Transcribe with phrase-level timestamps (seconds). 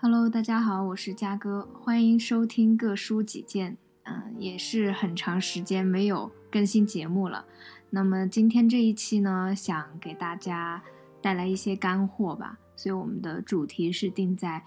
[0.00, 3.76] Hello，大家好，我是嘉哥，欢迎收听各抒己见。
[4.04, 7.44] 嗯，也是很长时间没有更新节目了。
[7.90, 10.84] 那么今天这一期呢，想给大家
[11.20, 14.62] 带来一些干货吧，所以我们的主题是定在，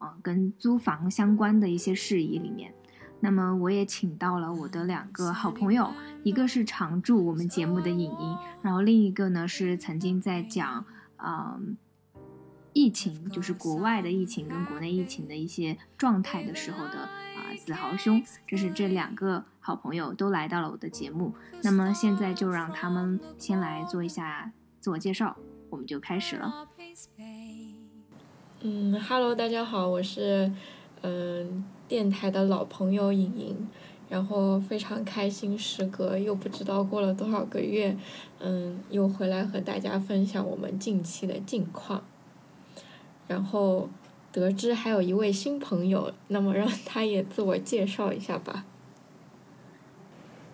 [0.00, 2.74] 嗯，跟租房相关的一些事宜里面。
[3.20, 5.92] 那么我也请到了我的两个好朋友，
[6.24, 10.84] 一个是常驻我们节目的影音，然后另一个呢是曾经在讲，
[11.18, 11.76] 嗯，
[12.72, 21.34] 疫情，就是国外的疫情跟国内疫情的一些状态的时候的啊子豪兄，这是这两个好朋友都来到了我的节目。
[21.62, 25.36] 那么现在就让他们先来做一下自我介绍，
[25.70, 26.68] 我们就开始了。
[28.60, 30.52] 嗯，Hello，大家好，我是
[31.02, 31.64] 嗯。
[31.88, 33.68] 电台的老朋友莹莹，
[34.08, 37.94] 然后非常开心，时隔又不知道过了多少个月，
[38.40, 42.02] 嗯，又回来和大家分享我们近期的近况。
[43.28, 43.88] 然后
[44.30, 48.64] 得知还有一位新朋友，那么让他也自我介绍一下吧。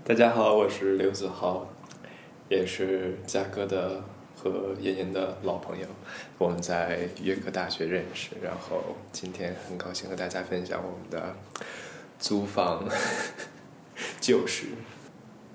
[0.05, 1.69] 大家好，我是刘子豪，
[2.49, 4.03] 也是嘉哥的。
[4.41, 5.85] 和妍妍的老朋友，
[6.39, 11.35] 我们在约克大学认识，然后今天很高兴和大家分享我们的
[12.21, 12.85] 租房
[14.21, 14.67] 旧事。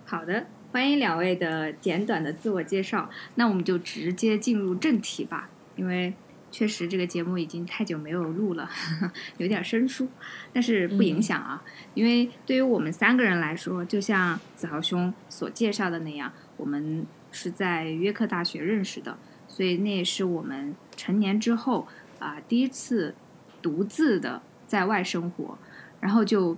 [0.05, 6.13] 好的，欢迎两位的简短的自我介绍，那我们就直接进入正题吧，因为
[6.53, 8.69] 确实这个节目已经太久没有录了，
[9.39, 10.07] 有点生疏，
[10.53, 11.61] 但是不影响啊，
[11.95, 17.05] 因为对于我们三个人来说，就像子豪兄所介绍的那样，我们。
[17.35, 21.87] 是在约克大学认识的，所以那也是我们成年之后
[22.19, 23.15] 啊第一次
[23.59, 25.57] 独自的在外生活，
[25.99, 26.55] 然后就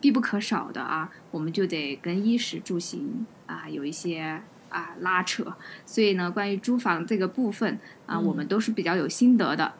[0.00, 9.72] 必不可少的啊，我们就得跟衣食住行啊有一些啊拉扯，所以呢，关于租房这个部分啊，我们都是比较有心得的。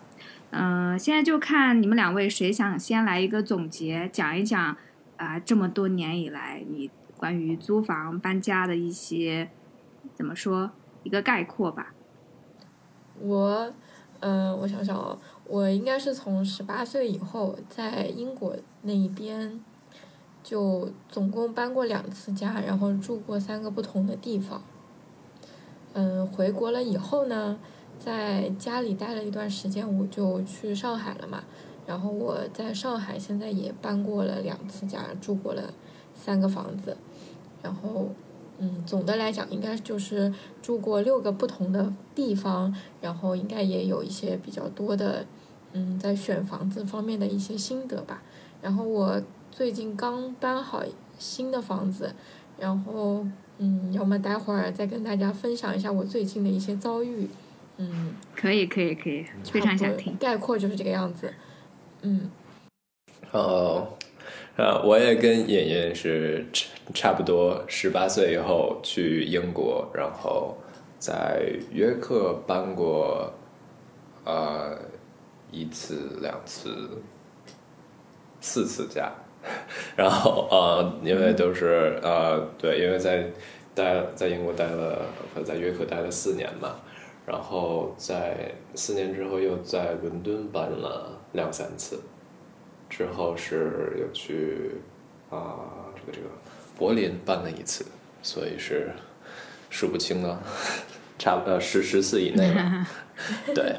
[0.50, 4.76] 嗯，现在就看你们两位谁想先来一个总结，讲一讲
[5.16, 9.50] 啊这么多年以来你关于租房搬家的一些。
[10.14, 10.70] 怎么说
[11.04, 11.92] 一个概括吧？
[13.20, 13.72] 我，
[14.20, 19.60] 嗯，我想想哦，我应该是从十八岁以后在英国那一边，
[20.42, 24.62] 就总共搬过两次家，然后住过三个不同的地方。
[25.94, 27.58] 嗯，回国了以后呢，
[27.98, 31.42] 在家里待了一段时间，我就去上海了嘛。
[31.86, 35.72] 然后我在上海现在也搬过了两次家，住过了
[36.14, 36.96] 三个房子，
[37.62, 38.08] 然后。
[38.60, 45.24] 嗯，总的来讲，应该就是住过六个不同的地方，然后应该也有一些比较多的，
[45.74, 48.20] 嗯，在选房子方面的一些心得吧。
[48.60, 49.22] 然后我
[49.52, 50.82] 最近刚搬好
[51.20, 52.12] 新的房子，
[52.58, 53.24] 然后
[53.58, 57.28] 嗯，要么待会儿再跟大家分享一下我最近的一些遭遇。
[57.76, 60.16] 嗯，可以可以可以，非常想听。
[60.16, 61.32] 概括就是这个样子。
[62.02, 62.30] 嗯。
[63.32, 63.88] 哦。
[64.56, 70.56] 呃，我也跟妍妍是差差不多十八岁以后去英国，然后
[70.98, 73.32] 在约克搬过，
[74.24, 74.76] 呃，
[75.52, 77.00] 一次、两次、
[78.40, 79.12] 四次家，
[79.96, 83.26] 然后呃，因为都是呃，对，因为在
[83.74, 85.06] 待在英国待了
[85.44, 86.76] 在约克待了四年嘛，
[87.26, 92.00] 然后在四年之后又在伦敦搬了两三次。
[92.90, 94.72] 之后是又去
[95.28, 95.60] 啊，
[95.94, 96.28] 这个这个
[96.76, 97.84] 柏林办了一次，
[98.22, 98.90] 所以是
[99.68, 100.42] 数不清了，
[101.18, 102.86] 差不多十十次以内了。
[103.54, 103.76] 对，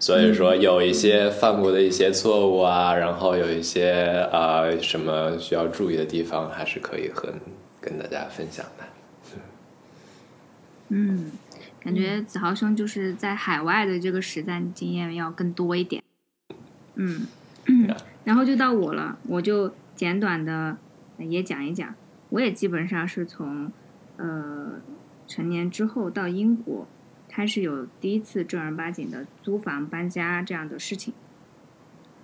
[0.00, 3.92] 所以说有一些犯过的一些错误啊，然后有一些
[4.32, 7.32] 啊什么需要注意的地方，还是可以和
[7.80, 8.84] 跟大家分享的。
[10.88, 11.30] 嗯，
[11.78, 16.02] 感觉子豪兄就是在海外的这个实战经验要更多一点。
[16.96, 17.26] 嗯。
[18.24, 20.76] 然后就到我了，我就简短的
[21.18, 21.94] 也讲一讲。
[22.30, 23.70] 我也基本上是从
[24.16, 24.80] 呃
[25.28, 26.86] 成年之后到英国，
[27.40, 31.14] 开始有第一次正儿八经的租房搬家这样的事情。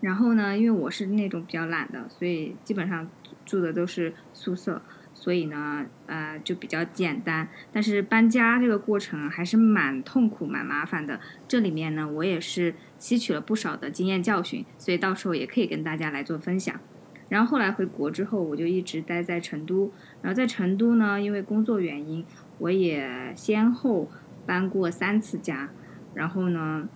[0.03, 3.09] 然后呢，因为我是那种比较懒的，所以基本上
[3.47, 4.83] 住的都是宿舍，
[5.15, 7.48] 所以呢，呃，就比较简单。
[7.72, 11.19] 但是搬家这个过程还是蛮痛苦、蛮麻烦的。
[11.48, 12.74] 这里面呢，我也是。
[12.98, 16.80] 吸取了不少的经验教训，所以到时候也可以跟大家来做分享。
[17.28, 19.92] 然后后来回国之后，我就一直待在成都。
[20.22, 22.24] 然后在成都呢，因为工作原因，
[22.57, 24.10] 我也先后
[24.47, 25.69] 搬过三次家。
[26.15, 26.89] 然后呢，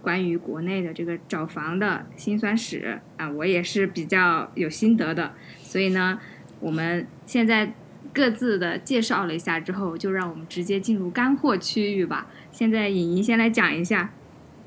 [0.00, 5.34] 关于国内的这个找房的辛酸史啊，我也是比较有心得的。
[5.58, 6.18] 所以呢，
[6.60, 7.74] 我们现在
[8.14, 12.28] 各自的介绍了一下之后，就让我们直接进入干货区域吧。
[12.50, 14.12] 现在颖颖先来讲一下。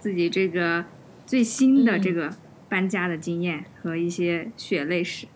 [0.03, 0.83] 自己这个
[1.25, 2.29] 最新的这个
[2.67, 5.27] 搬家的经验和一些血泪史。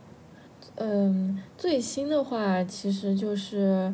[0.75, 3.93] 嗯，最新的话其实就是，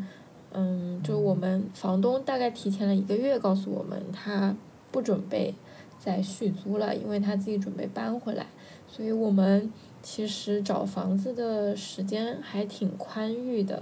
[0.53, 4.55] 嗯，就我们房东大概提前了一个月告诉我们，他
[4.91, 5.53] 不准备
[5.99, 8.45] 再续租了，因为他自己准备搬回来。
[8.87, 9.71] 所以我们
[10.03, 13.81] 其实找房子的时间还挺宽裕的，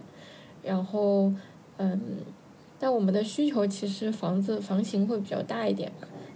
[0.63, 1.33] 然后，
[1.77, 1.99] 嗯，
[2.79, 5.91] 但我们的需求其实房子房型会比较大一点。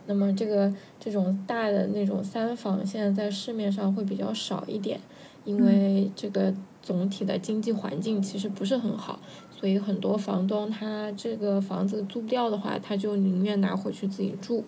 [0.07, 4.99] 那么这个这种大的那种三房，现在在市面上会比较少一点，
[5.45, 9.19] 因为这个总体的经济环境其实不是很好，
[9.65, 14.63] 所以很多房东他这个房子租不掉的话，他就宁愿拿回去自己住。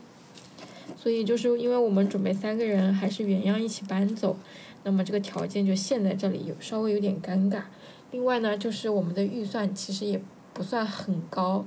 [0.96, 4.36] 所以就是因为我们准备三个人还是原样一起搬走，
[4.84, 7.62] 那么这个条件就陷在这里，有稍微有点尴尬。
[8.10, 10.20] 另外呢，就是我们的预算其实也
[10.52, 11.64] 不算很高，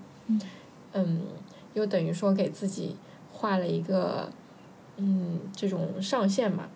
[0.93, 1.21] 嗯，
[1.75, 2.97] 又等于说给自己。
[3.33, 4.29] 画了一个，
[4.97, 6.69] 嗯，这种上限嘛，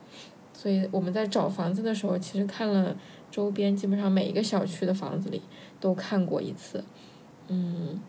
[0.53, 2.97] 所以我们在找房子的时候，其实看了
[3.31, 5.43] 周边基本上每一个小区的房子里
[5.85, 6.83] 都看过一次，
[7.49, 8.01] 嗯，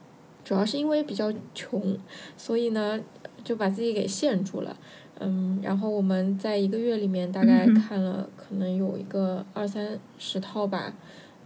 [0.45, 1.97] 主要是因为比较穷，
[2.37, 2.97] 所以呢
[3.43, 4.77] 就把自己给限住了，
[5.19, 10.93] 嗯，然后我们在一个月里面大概看了可能有一个二三十套吧，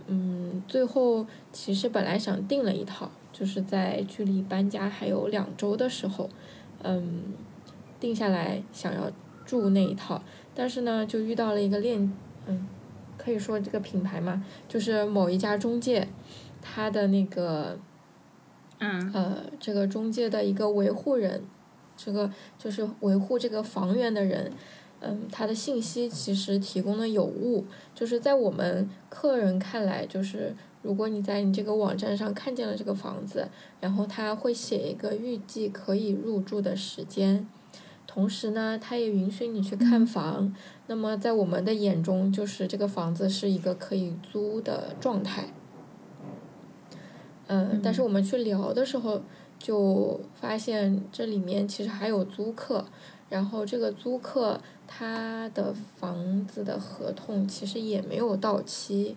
[0.05, 6.29] 嗯，最后其实本来想订了一套，就是在距离搬家还有两周的时候。
[6.81, 7.33] 嗯，
[7.99, 9.11] 定下来想要
[9.45, 10.21] 住那一套，
[10.55, 12.09] 但是呢，就遇到了一个链，
[12.47, 12.67] 嗯，
[13.19, 16.07] 可以说这个品牌嘛，就是某一家中介，
[16.61, 17.77] 他的那个，
[18.79, 21.43] 嗯，呃，这个中介的一个维护人，
[21.95, 24.51] 这个就是维护这个房源的人，
[25.01, 30.55] 嗯，他的信息其实提供的有误，就是在我们客人看来，就是。
[30.81, 33.49] 如果你在你这个网站上看见了这个房子，
[33.81, 37.45] 然后他会写一个预计可以入住的时间，
[38.11, 40.51] 同时呢，他也允许你去看房。
[40.87, 45.53] 那么在我们的眼中，就是这个房子是一个可以租的状态。
[47.45, 49.21] 嗯，但是我们去聊的时候，
[49.59, 52.83] 就发现这里面其实还有租客，
[53.29, 59.15] 然后这个租客他的房子的合同其实也没有到期。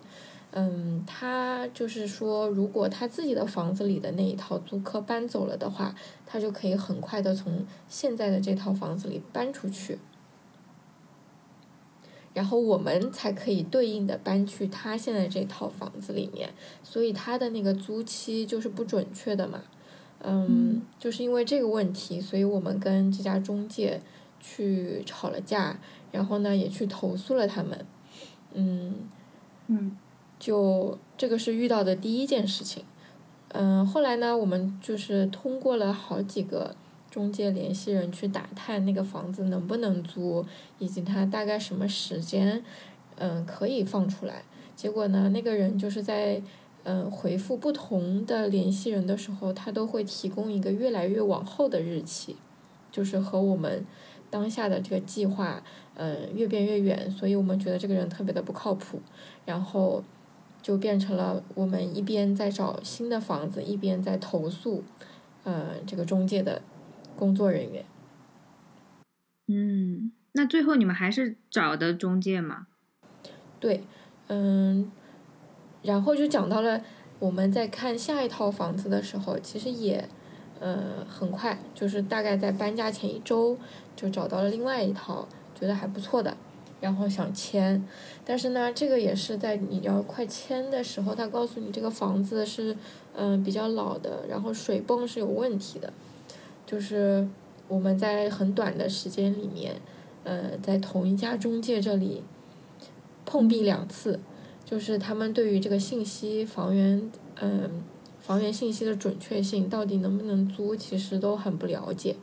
[0.55, 5.95] 嗯，他就是说，如果他自己的房子里的那一套租客搬走了的话，
[6.27, 9.97] 他就可以很快的从现在的这套房子里搬出去，
[12.35, 16.53] 然后我们才可以对应的搬去他现在这套房子里面，
[16.83, 19.63] 所以他的那个租期就是不准确的嘛。
[20.21, 23.99] 嗯，就是因为这个问题，所以我们跟这家中介
[24.39, 25.79] 去吵了架，
[26.11, 27.83] 然后呢也去投诉了他们。
[28.53, 29.09] 嗯。
[29.65, 29.97] 嗯。
[30.43, 32.83] 就这个是遇到的第一件事情，
[33.47, 36.75] 嗯，后来呢，我们就是通过了好几个
[37.09, 40.45] 中介联系人去打探那个房子能不能租，
[40.79, 42.61] 以及他大概什么时间，
[43.15, 44.43] 嗯，可以放出来。
[44.75, 46.41] 结果呢，那个人就是在
[46.83, 52.35] 嗯回复不同的联系人的时候，他都会提供一个越来越往后的日期，
[52.91, 53.85] 就是和我们
[54.29, 55.63] 当下的这个计划，
[55.93, 58.99] 嗯，越变越远，所以我们觉得这个人特别的不靠谱，
[59.45, 60.03] 然后。
[60.63, 64.83] 就变成了我们一边在找新的房子，一边在投诉，
[65.43, 66.61] 呃，这个中介的
[67.15, 67.85] 工作人员。
[69.47, 72.67] 嗯，那最后你们还是找的中介吗？
[73.59, 73.83] 对，
[74.27, 74.89] 嗯，
[75.81, 76.81] 然后就讲到了
[77.19, 80.07] 我们在看下一套房子的时候，其实也，
[80.61, 83.57] 呃，很快，就是大概在搬家前一周
[83.97, 86.37] 就找到了另外一套，觉得还不错的。
[86.83, 87.81] 然后想签，
[88.25, 92.75] 但是呢，这个也是在你要快签的时候，他告诉你这个房子是
[93.15, 95.93] 嗯比较老的，然后水泵是有问题的，
[96.65, 97.25] 就是
[97.69, 99.77] 我们在很短的时间里面，
[100.25, 102.21] 呃，在同一家中介这里
[103.25, 104.19] 碰壁两次，
[104.65, 107.09] 就是他们对于这个信息房源
[107.39, 107.81] 嗯
[108.19, 112.17] 房源信息的准确性到底能不能租，其实都很不了解，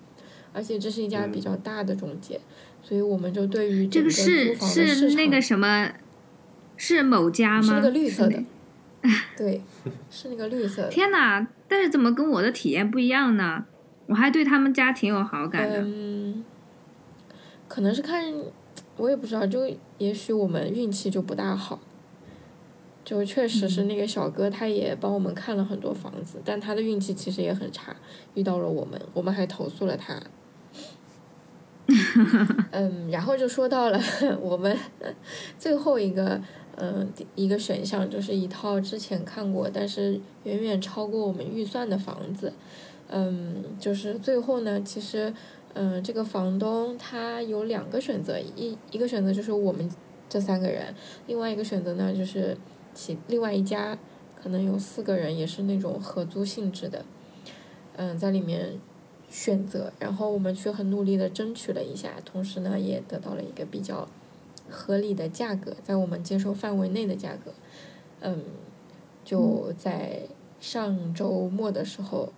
[0.52, 2.38] 而且这是一家比较大的中介。
[2.82, 5.92] 所以我们就对于这个是是那个什么，
[6.76, 7.62] 是某家吗？
[7.62, 8.42] 是那个绿色的，
[9.37, 9.62] 对，
[10.10, 10.88] 是那个绿色。
[10.90, 11.46] 天哪！
[11.68, 13.64] 但是怎么跟我的体验不一样呢？
[14.06, 15.82] 我还对他们家挺有好感的。
[15.82, 16.44] 嗯，
[17.68, 18.34] 可能是看，
[18.96, 21.80] 我也不知道，就也许我们运气就不大好。
[23.04, 27.94] 就确实是那个小哥，他也帮我们看了很多房子，但他的运气其实也很差，
[28.34, 30.20] 遇到了我们，我们还投诉了他。
[32.73, 34.00] 嗯，然后就说到了
[34.40, 34.76] 我们
[35.59, 36.40] 最后一个
[36.76, 42.52] 嗯一个选项，就是一套之前看过，但是远远超过我们预算的房子。
[43.09, 45.35] 嗯，就是最后呢，其实
[45.75, 49.90] 嗯，这个房东他有两个选择，一一个选择就是我们
[50.28, 50.94] 这三个人，
[51.26, 52.56] 另外一个选择呢就是
[52.94, 53.99] 其另外一家
[54.40, 57.04] 可能有四个人，也是那种合租性质的，
[57.97, 58.78] 嗯，在里面
[59.30, 64.08] 选择，然后我们去很努力的争取了一下，同时呢也得到了一个比较
[64.68, 67.52] 合理的价格，在我们接受范围内的价格，
[68.20, 68.42] 嗯，
[69.25, 70.22] 就在
[70.60, 72.32] 上周末的时候，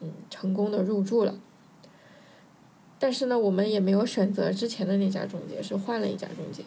[0.00, 1.38] 嗯，成功的入住了。
[2.98, 6.64] 但是呢，我们也没有选择之前的那家中介，是换了一家中介。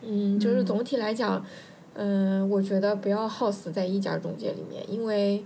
[0.00, 1.44] 嗯，就是总体来讲，
[1.94, 5.44] 嗯，我觉得不要耗死在一家中介里面，因为，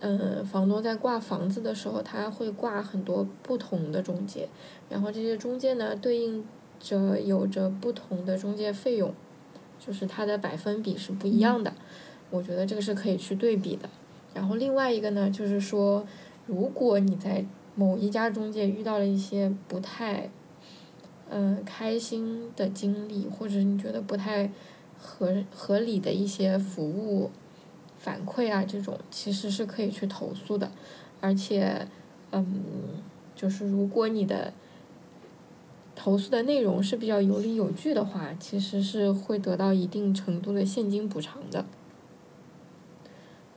[0.00, 4.48] 嗯，房东在挂房子的时候，他会挂很多不同的中介，
[4.90, 6.44] 然后这些中介呢，对应
[6.78, 9.14] 着有着不同的中介费用，
[9.78, 11.72] 就是它的百分比是不一样的。
[12.30, 13.88] 我觉得这个是可以去对比的。
[14.34, 16.06] 然后另外一个呢，就是说，
[16.46, 20.28] 如果你在某一家中介遇到了一些不太，
[21.30, 24.50] 嗯，开心的经历，或者你觉得不太
[25.00, 27.30] 合合理的一些服务
[28.06, 30.70] 反馈啊，这种其实是可以去投诉的，
[31.20, 31.88] 而且，
[32.30, 32.62] 嗯，
[33.34, 34.52] 就是如果你的
[35.96, 41.64] 投诉的内容是比较有理有据的话，其实是会得到一定程度的现金补偿的，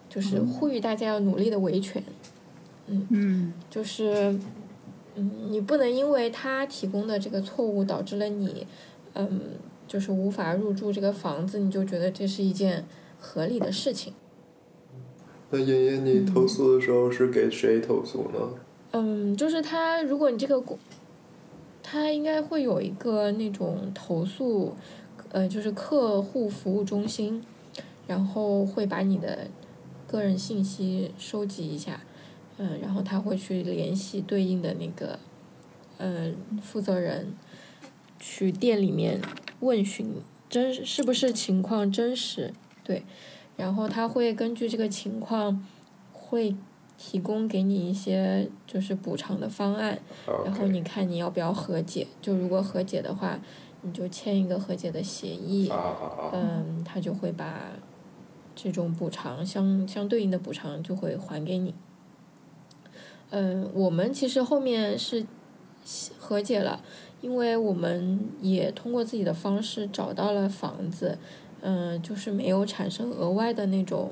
[0.10, 2.02] 就是呼吁大家要努力的维权。
[2.88, 4.40] 嗯，嗯就是，
[5.14, 8.66] 嗯，你不能因为他提供的这个错误导致了你，
[9.14, 9.42] 嗯，
[9.88, 12.88] 就是无法入住这个房子，你就觉得这是一件
[13.20, 14.12] 合理的事情。
[15.52, 18.40] 那妍妍，你投诉的时候是给谁投诉呢？
[18.92, 20.78] 嗯，就是他，如果你这个，
[21.82, 24.76] 他应该会有一个那种投诉，
[25.32, 27.44] 呃，就是客户服务中心，
[28.08, 29.48] 然后会把你的
[30.08, 32.02] 个人信息收集一下。
[32.58, 35.18] 嗯，然后他会去联系对应的那个，
[35.98, 37.34] 嗯，负责人，
[38.20, 39.22] 去店里面
[39.62, 40.16] 问询
[40.50, 42.54] 真是不是情况真实，
[42.84, 43.04] 对，
[43.60, 45.64] 然后他会根据这个情况，
[46.14, 46.56] 会
[46.98, 50.00] 提供给你一些就是补偿的方案，
[50.46, 53.38] 然后你看你要不要和解，就如果和解的话，
[53.82, 55.70] 你就签一个和解的协议，
[56.32, 57.74] 嗯，他就会把
[58.56, 61.76] 这种补偿相相对应的补偿就会还给你。
[63.32, 65.26] 嗯，我们其实后面是
[66.18, 66.82] 和解了，
[67.22, 71.18] 因为我们也通过自己的方式找到了房子，
[71.62, 74.12] 嗯，就是没有产生额外的那种，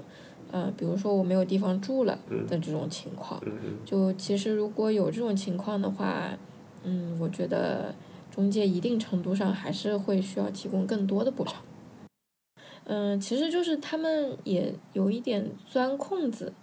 [0.51, 3.41] 呃，比如说我没有地方住了的这种情况。
[3.85, 6.37] 就其实如果有这种情况的话，
[6.83, 7.93] 嗯，我觉得
[8.29, 11.61] 中介一定程度上还是会需要提供更多的补偿。
[12.85, 16.53] 嗯，其实就是他们也有一点钻空子，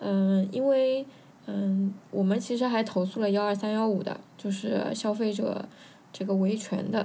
[0.00, 1.06] 嗯，因为。
[1.46, 5.68] 嗯，我们其实还投诉了幺二三幺五的，就是消费者
[6.12, 7.04] 这个维权的。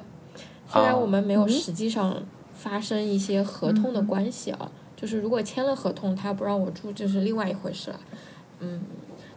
[0.69, 2.23] 虽然我们没有实际上
[2.67, 7.99] 发生一些合同的关系啊，就是如果签了合同，他不让我住，这是另外一回事了。
[8.59, 8.81] 嗯，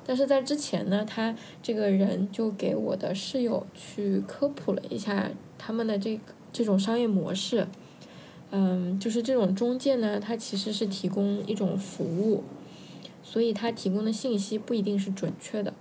[0.05, 6.23] 但是在之前呢，他这个人就给我的室友去科普了一下他们的这个
[6.53, 7.69] 这种商业模式。
[8.51, 12.43] 嗯，就是这种中介呢，它其实是提供一种服务。
[13.23, 15.73] 所以他提供的信息不一定是准确的，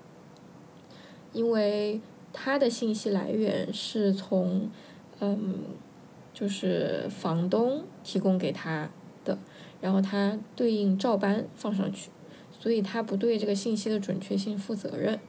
[1.33, 1.99] 因为
[2.31, 4.69] 他的信息来源是从，
[5.19, 5.55] 嗯，
[6.39, 8.89] 就是房东提供给他
[9.25, 9.37] 的，
[9.81, 12.09] 然后他对应照搬放上去，
[12.57, 15.19] 所以他不对这个信息的准确性负责任，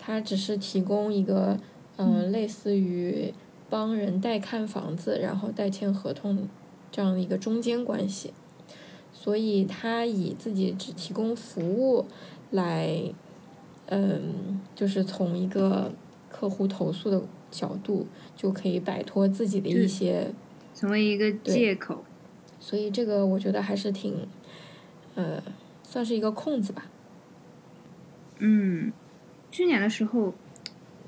[0.00, 1.60] 他只是提供一个，
[1.96, 3.32] 嗯，类似于
[3.70, 6.48] 帮人代看房子，然后代签合同
[6.90, 8.32] 这样的一个中间关系。
[9.12, 12.04] 所以他以自己只提供服务
[12.50, 13.12] 来，
[13.86, 15.92] 嗯，就是从一个
[16.28, 20.32] 客户投诉的角度，就可以摆脱自己的一些，
[20.74, 22.04] 成为一个借口。
[22.58, 24.26] 所以这个我觉得还是挺，
[25.14, 25.42] 呃，
[25.82, 26.86] 算是一个空子吧。
[28.38, 28.92] 嗯，
[29.50, 30.34] 去年的时候，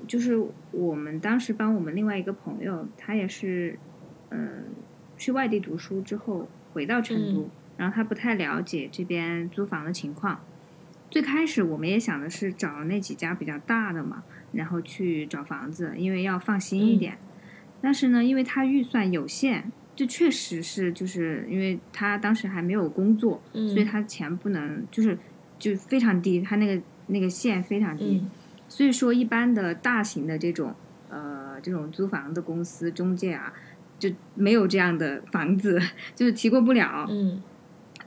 [0.07, 0.41] 就是
[0.71, 3.77] 我们当时帮我们另外一个朋友，他也是，
[4.29, 4.65] 嗯，
[5.17, 7.49] 去外地读书之后回到成都。
[7.77, 10.41] 然后他不太了解这边租房的情况，
[11.09, 17.17] 最开始我们也想的是找那几家比较大的嘛，然后去找房子，因为要放心一点。
[17.81, 25.17] 但是呢，因为他预算有限，这确实是就是因为他当时还没有工作，所以他钱不能就是
[25.57, 28.23] 就非常低，他那个那个线非常低，
[28.67, 30.75] 所以说一般的大型的这种
[31.09, 33.53] 呃这种租房的公司中介啊，
[33.97, 35.81] 就没有这样的房子，
[36.15, 37.07] 就是提供不了。
[37.09, 37.41] 嗯。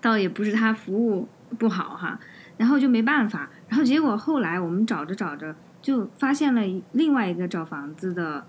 [0.01, 1.29] 倒也不是他服务
[1.61, 2.19] 不好哈，
[2.57, 6.63] 然后就没办法，然后结果后来我们找着找着，就发现了
[6.93, 8.47] 另外一个找房子的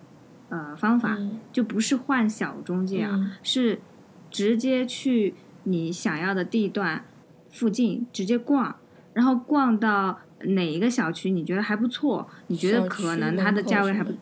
[0.50, 1.18] 呃方法，
[1.52, 3.82] 就不是换小中介啊，是
[4.30, 7.04] 直接去你想要的地段
[7.50, 8.76] 附近直接逛，
[9.14, 14.14] 然后逛到哪一个小区你觉得还不错，你觉得可能它的价位还不，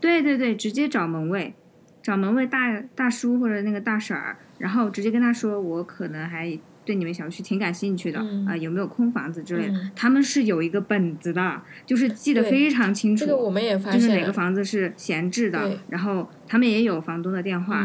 [0.00, 1.54] 对对对，直接找门卫，
[2.02, 6.58] 找门卫大大叔或者那个大婶儿，然后直接跟他说我可能还。
[6.86, 9.90] 对你们小区挺感兴趣的啊，有没有空房子之类的？
[9.96, 13.26] 他们是有一个本子的，就是记得非常清楚。
[13.26, 17.84] 这个我们也发现，就是哪个房子是闲置的，然后他们也有房东的电话，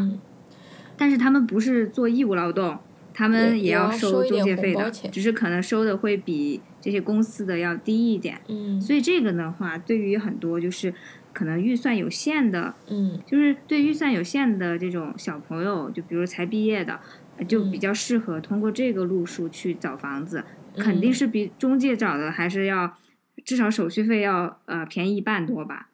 [0.96, 2.78] 但是他们不是做义务劳动，
[3.12, 8.40] 他们也要收中介费的，只是可能收的会比这些公司的要低一点。
[8.48, 10.94] 嗯，所以这个的话，对于很多就是
[11.34, 17.00] 可能预算有限的，嗯，就是对预算有限的这种小朋友，就比如才毕业的。
[17.48, 20.44] 就比较适合通过这个路数去找房子，
[20.76, 22.98] 肯定是比中介找的还是要
[23.44, 25.90] 至少手续费要呃便宜一半多吧。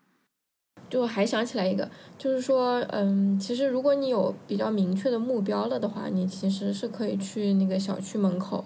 [0.89, 8.63] 就还想起来一个，就是说，嗯，其实如果你有比较明确的目标了的话，你其实是可以去那个小区门口，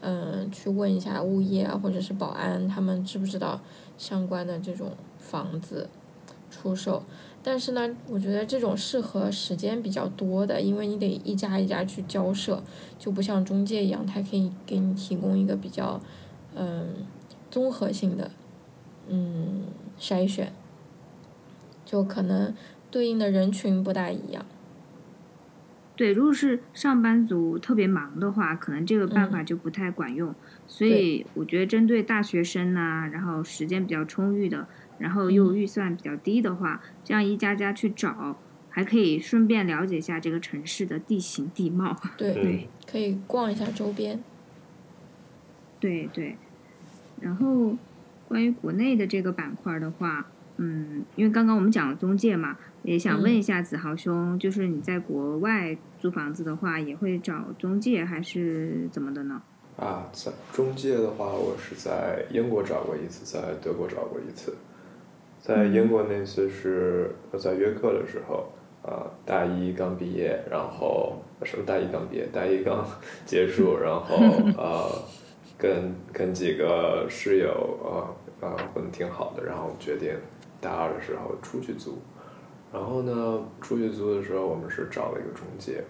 [0.00, 3.60] 嗯，去问一下物业啊或者是保安，他们知不知道
[3.98, 5.88] 相关的这种房子
[6.48, 7.02] 出售。
[7.46, 12.62] 但是呢，我觉得这种适合时间比较多的，因为你得一家一家去交涉，
[12.98, 16.00] 就不像中介一样，它可以给你提供一个比较，
[16.56, 17.04] 嗯，
[17.50, 18.30] 综合性的，
[19.10, 19.64] 嗯，
[20.00, 20.54] 筛选，
[21.84, 22.54] 就可能
[22.90, 24.46] 对应的人群不大一样。
[25.96, 30.34] 对，如果是上班族特别忙的话，可能这个办法就不太管用。
[30.66, 34.66] 所以我觉得针对大学生呐，然后时间比较充裕的。
[34.98, 38.36] 然后又预算比较低的话，这样一家家去找，
[38.70, 41.96] 还可以顺便了解一下这个城市的地形地貌。
[42.16, 44.22] 对，可以逛一下周边。
[45.80, 46.36] 对对。
[47.20, 47.76] 然后
[48.28, 59.42] 关于国内的这个板块的话，嗯，因为刚刚我们讲了中介嘛，也想问一下子豪兄，就是你在国外租房子的话，也会找中介还是怎么的呢？
[59.76, 64.54] 啊，在中介的话，我是在英国找过一次，在德国找过一次。
[65.46, 68.48] 在英国那次是我在约克的时候，
[68.82, 72.82] 啊，大一刚毕业，然后什么大一刚毕业，大一刚
[73.26, 74.16] 结束， 然后
[74.56, 74.90] 呃，
[75.58, 80.14] 跟跟几个室友呃呃混的挺好的，然后决定
[80.62, 81.98] 大二的时候出去租，
[82.72, 85.84] 然后呢，出去租的时候我们是找了一个中介，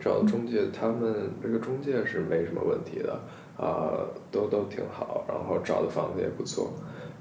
[0.00, 3.20] 找中介，他们这个中介是没什么问题的，
[3.58, 4.00] 啊，
[4.32, 6.72] 都都挺好，然后找的房子也不错。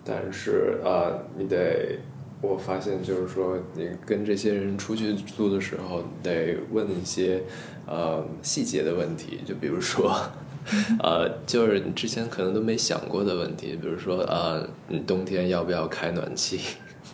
[0.06, 1.98] 但是啊，你得，
[2.42, 7.42] 我发现就是说，你跟这些人出去住的时候，得问一些
[7.88, 10.16] 呃细节的问题，就比如说，
[11.02, 16.60] 呃，就是你之前可能都没想过的问题，比如说呃，你冬天要不要开暖气？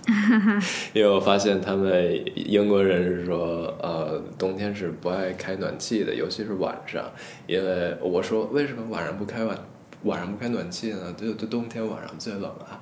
[0.93, 7.05] 因为我发现他们英国人是说，呃，冬天是不爱开暖气的，尤其是晚上。
[7.45, 9.55] 因为我说为什么晚上不开暖？
[10.03, 12.79] 晚上不开暖气呢，就就冬天晚上最冷了。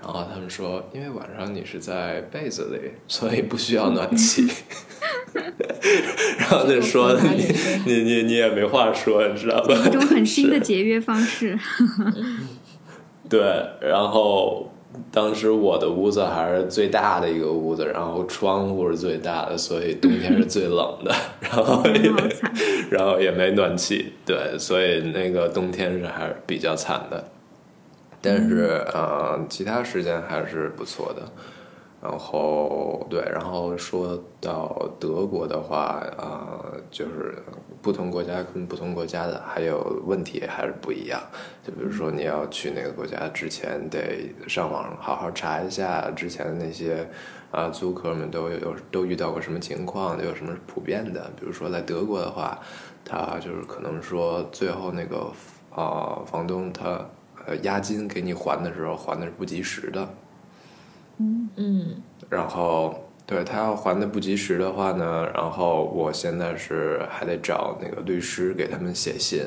[0.00, 4.48] 然后他们说，因为晚上你是在被子里，所以不需要暖气。
[6.38, 7.46] 然后就说你
[7.86, 9.74] 你你你也没话说，你知道吧？
[9.86, 11.58] 一种很新的节约方式。
[13.28, 13.40] 对，
[13.80, 14.71] 然后。
[15.10, 21.14] 当时我的屋子还是最大的一个屋子，然后窗户是最大的，所以冬天是最冷的。
[21.40, 22.12] 然后也，
[22.90, 27.24] 然后也没暖气，对，所以那个冬天是还是比较惨的。
[28.20, 31.22] 但是嗯，其他时间还是不错的。
[32.02, 37.40] 然后对，然后说到德国的话，呃，就是
[37.80, 41.22] 不同国家跟不同国家的还有问题还是不一样。
[41.64, 47.08] 就比如说你要去那个国家之前，得上网好好查一下之前的那些
[47.52, 51.30] 啊租客们都有都遇到过什么情况，都有什么普遍的。
[51.38, 52.58] 比如说在德国的话，
[53.04, 55.30] 他就是可能说最后那个
[55.70, 57.06] 啊房东他
[57.46, 60.08] 呃押金给你还的时候还的是不及时的。
[61.56, 61.94] 嗯，
[62.28, 62.94] 然后
[63.26, 69.42] 对他要还的不及时的话呢，然后我现在是还得找那个律师给他们写信，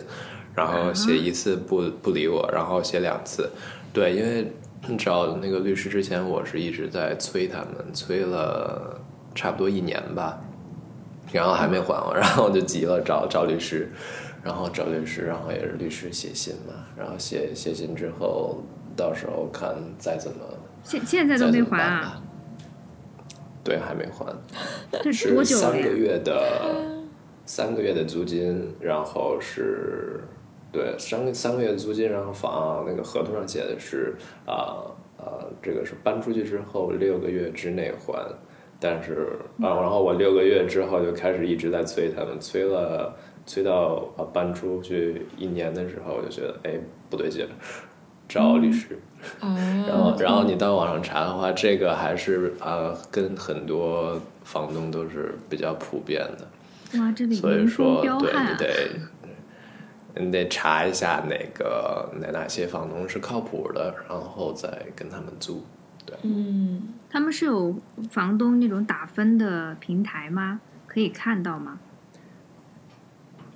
[0.55, 3.49] 然后写一次不不理我，然后写两次，
[3.91, 4.51] 对，因为
[4.97, 8.99] 找那个律师之前，我是一直在催他们，催了
[9.33, 10.39] 差不多一年吧，
[11.31, 13.91] 然后还没还我，然后我就急了，找找律师，
[14.43, 18.61] 然后找律师，然后也是律师写信嘛，然后写写信之后，
[18.95, 20.37] 到时候看再怎么。
[20.85, 22.21] 现现在都没还啊？
[23.63, 24.31] 对，还没还。
[25.01, 27.03] 这是多久三个月的，
[27.45, 30.23] 三个月的租金，然后是，
[30.71, 34.85] 对，三个三个月的租金，然后房那个合同上写的是啊
[35.17, 38.23] 呃这个是搬出去之后六个月之内还，
[38.79, 43.17] 但是啊，然后我六个月之后就开始一直在催他们，催了
[43.47, 47.47] 催到啊搬出去一年的时候，我就觉得哎不对劲，
[48.29, 48.99] 找律师。
[49.41, 56.99] 然后然后你到网上查的话，这个还是啊跟很多房东都是比较普遍的。
[56.99, 58.57] 哇，这里所以说对啊你！
[58.57, 58.89] 得
[60.17, 65.63] 你得查一下哪个哪哪些房东是靠谱的，然后再跟他们租。
[66.05, 67.75] 对，嗯，他们是有
[68.11, 70.61] 房东那种打分的平台吗？
[70.87, 71.79] 可以看到吗？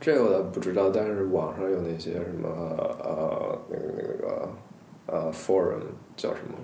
[0.01, 4.49] 这个我倒不知道，但是网上有那些什么呃那个那个
[5.11, 5.81] 呃 forum
[6.15, 6.55] 叫什么？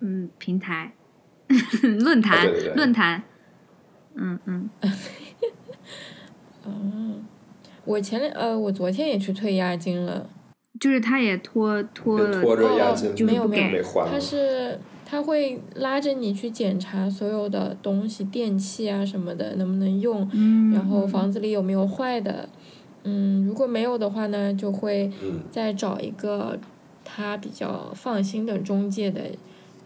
[0.00, 0.92] 嗯，平台、
[2.00, 3.22] 论坛、啊对对对论坛。
[4.14, 4.70] 嗯嗯，
[7.84, 10.28] 我前两呃，我昨天也去退押金了，
[10.80, 14.20] 就是他也拖拖了，拖着押金哦没有给没有，他没还吗？
[14.20, 22.48] 是他会拉着你去检查所有的东西，电器啊什么的能不能用，嗯，然后房子里有没有坏的，
[23.04, 26.58] 嗯，如果没有的话呢，就会嗯再找一个
[27.10, 29.22] 他比较放心的中介的，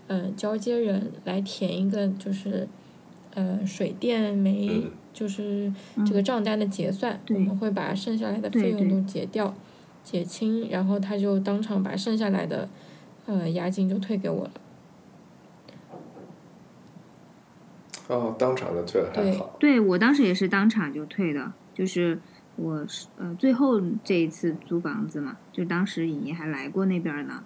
[0.09, 2.67] 嗯、交接人来填一个就是，
[3.35, 4.91] 呃，水电煤嗯。
[5.13, 5.71] 就是
[6.07, 7.37] 这个账单的结算，对。
[7.37, 9.55] 我们会把剩下来的对对费用都结掉，
[10.03, 12.67] 结清，然后他就当场把剩下来的，
[13.27, 14.51] 呃，押金就退给我了。
[18.09, 19.37] 哦，当场就退了，还对。
[19.37, 19.55] 好。
[19.61, 22.19] 对我当时也是当场就退的，就是
[22.57, 27.43] 我是呃最后这一次租房子嘛，就当时尹爷还来过那边呢，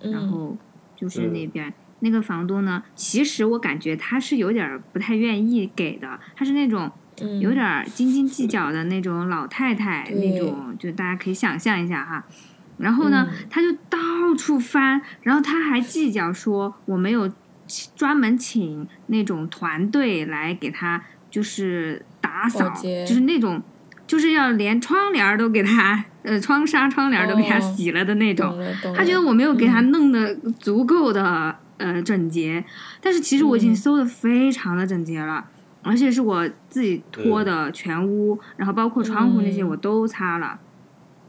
[0.00, 0.56] 然嗯，后
[0.96, 6.90] 就是那边、那个房东呢，其实我感觉他是有点儿不太愿意给的，他是那种
[7.20, 7.40] 嗯。
[7.40, 12.24] 有点儿斤斤计较的那种老太太，对那种就大家可以想象一下哈。
[12.78, 13.46] 然后呢，嗯。
[13.50, 13.98] 他就到
[14.36, 17.30] 处翻，然后他还计较说我没有
[17.96, 23.62] 专门请那种团队来给他就是打扫，就是那种
[24.06, 28.54] 就是要连窗帘都给他呃窗纱窗帘都给他哦洗了的那种。
[28.94, 32.64] 他觉得我没有给他嗯弄的足够的、呃整洁，
[33.00, 33.76] 但是其实我已经嗯。
[33.76, 35.44] 搜的非常的整洁了，
[35.82, 39.68] 而且是我自己拖的全屋，然后包括窗户那些嗯。
[39.68, 40.60] 我都擦了。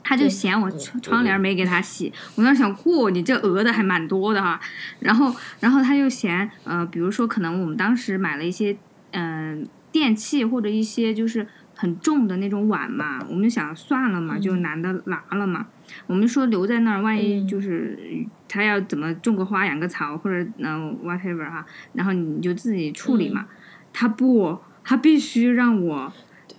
[0.07, 4.59] 他就嫌我窗窗帘没给他洗，我当时想，嚯，你这讹的还蛮多的哈。
[4.99, 8.77] 然后，然后他又嫌，呃，比如说可能我们当时买了一些，
[9.13, 15.67] 嗯、电器或者一些就是很重的那种碗嘛，我们就想算了嘛，就嗯懒得拿了嘛。
[16.07, 17.99] 我们说留在那儿，万一嗯就是
[18.47, 23.45] 他要怎么种个花、养个草，或者嗯、whatever 哈，然后你就自己处理嘛。
[23.93, 26.11] 他不，他必须让我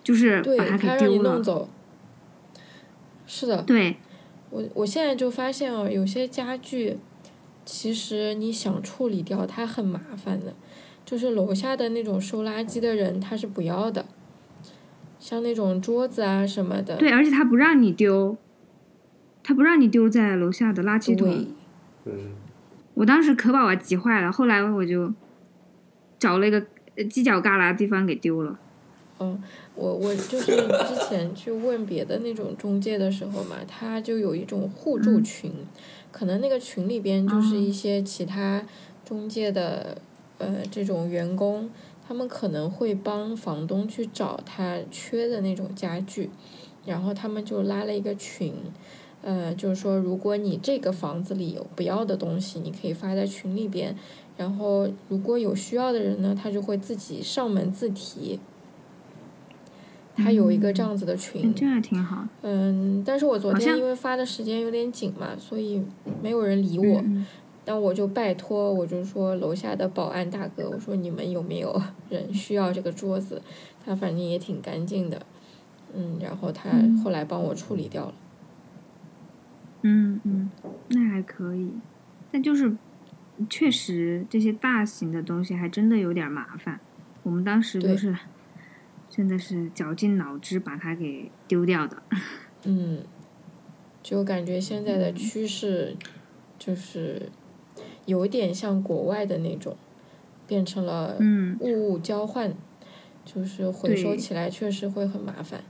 [0.02, 1.34] 就是把它给丢了。
[1.34, 1.68] 弄走。
[3.26, 3.96] 是的，对，
[4.50, 6.96] 我我现在就发现哦，有些家具，
[7.64, 10.54] 其实你想处理掉它很麻烦的，
[11.04, 14.06] 就是楼下的那种收垃圾的人他是不要的，
[15.26, 16.94] 像那种桌子啊什么的。
[16.94, 18.36] 对，而且他不让你丢，
[19.42, 21.28] 他不让你丢在楼下的垃圾桶。
[21.28, 21.46] 对
[22.04, 22.12] 嗯，
[22.94, 25.12] 我当时可把我急坏了，后来我就
[26.16, 28.56] 找了一个呃犄角旮旯的地方给丢了。
[29.18, 29.42] 嗯，
[29.74, 35.50] 我我就是之前去问别的那种中介的时候嘛，他就有一种互助群，
[36.12, 38.62] 可能那个群里边就是一些其他
[39.04, 39.98] 中介的
[40.38, 41.68] 呃这种员工，
[42.06, 46.30] 他们可能会帮房东去找他缺的那种家具，
[46.84, 48.52] 然后他们就拉了一个群。
[49.22, 53.96] 呃，就是说，如果你这个房子里有不要的东西，你可以发在群里边，
[54.36, 58.38] 然后如果有需要的人呢，他就会自己上门自提。
[60.14, 62.26] 他有一个这样子的群嗯，，这还挺好。
[62.42, 65.82] 嗯，但是我昨天因为发的时间有点紧嘛，所以
[66.22, 67.00] 没有人理我。
[67.04, 67.26] 嗯
[67.66, 73.42] 但我就拜托，我就说楼下的保安大哥，我说你们有没有 人需要这个桌子？
[73.84, 75.20] 他反正也挺干净的，
[75.92, 78.14] 嗯，然后他嗯后来帮我处理掉了。
[79.82, 80.48] 嗯嗯，
[80.88, 81.72] 那还可以，
[82.30, 82.76] 但就是
[83.50, 86.78] 确实这些大型的东西还真的有点麻烦。
[87.24, 88.16] 我们当时就是
[89.10, 92.00] 真的是绞尽脑汁把它给丢掉的。
[92.64, 93.02] 嗯，
[94.02, 95.96] 就感觉现在嗯的趋势
[96.58, 97.30] 就是
[98.06, 99.76] 有点像国外的那种，
[100.46, 102.54] 变成了嗯，物物交换，
[103.24, 105.62] 就是回收起来确实会很麻烦。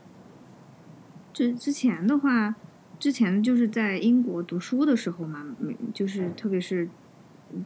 [1.33, 2.55] 之之前的话，
[2.99, 6.89] 之前就是在英国读书的时候嘛，嗯就是特别是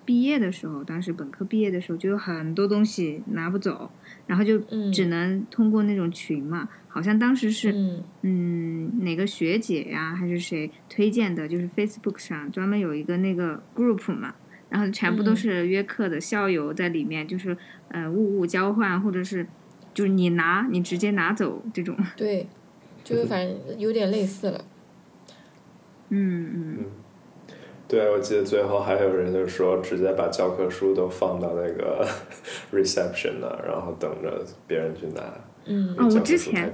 [0.05, 3.91] 毕业的时候，当时本科毕业的时候，就有很多东西拿不走，
[4.27, 4.93] 然后就嗯。
[4.93, 6.69] 只能通过那种群嘛。
[6.89, 8.03] 好像当时是嗯。
[8.23, 14.35] 嗯哪个学姐呀还是谁推荐的，就是 Facebook 上专门有一个那个 group 嘛，
[14.71, 17.55] 然后全部都嗯是约克的校友在里面，就是
[17.89, 19.47] 呃物物交换，或者是
[19.93, 21.95] 就是你拿你直接拿走这种。
[22.17, 22.47] 对，
[23.05, 24.65] 就是反正有点类似了。
[26.11, 26.85] 嗯嗯，
[27.87, 32.07] 对，我记得最后还有人就说，直接把教科书都放到那个
[32.73, 35.23] reception 那，然后等着别人去拿。
[35.66, 36.73] 嗯哦我之前。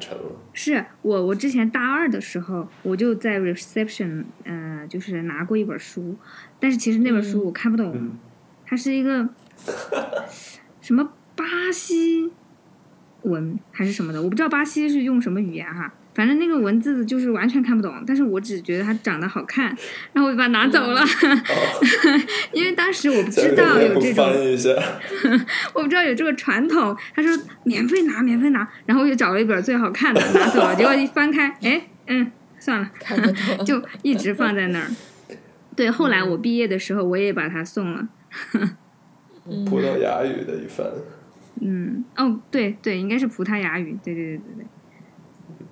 [0.53, 6.17] 是我我之前大二的时候，我就在 reception 呃就是拿过一本书，
[6.59, 8.19] 但是其实那本书嗯我看不懂，嗯
[8.65, 9.29] 它是一个
[10.81, 12.31] 什么巴西
[13.23, 15.93] 文还是什么的，我不知道巴西是用什么语言哈。
[16.17, 19.67] 反正那个文字就是完全看不懂，但是我只觉得它长得好看，
[20.15, 21.03] 然后我就把它拿走了，
[22.53, 24.25] 因为当时我不知道有这种
[25.75, 27.31] 我不知道有这个传统，他说
[27.65, 33.67] 免费拿，免费拿，然后我就找了一本最好看的拿走了，结果一翻开，哎，嗯，算了，看不懂。
[33.67, 34.87] 就一直放在那儿。
[35.77, 38.09] 对，后来我毕业的时候，我也把它送了。
[39.49, 40.87] 嗯葡萄牙语的一番。
[41.61, 44.67] 嗯，哦，对对，应该是葡萄牙语，对对对对对，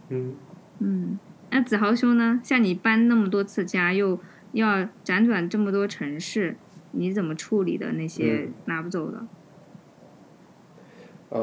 [0.09, 0.35] 嗯，
[0.81, 1.19] 嗯。
[1.51, 2.41] 那子豪兄呢？
[2.43, 4.19] 像你搬那么多次家，又
[4.53, 6.57] 要辗转这么多城市，
[6.91, 9.19] 你怎么处理的那些拿不走的？
[11.31, 11.39] 啊，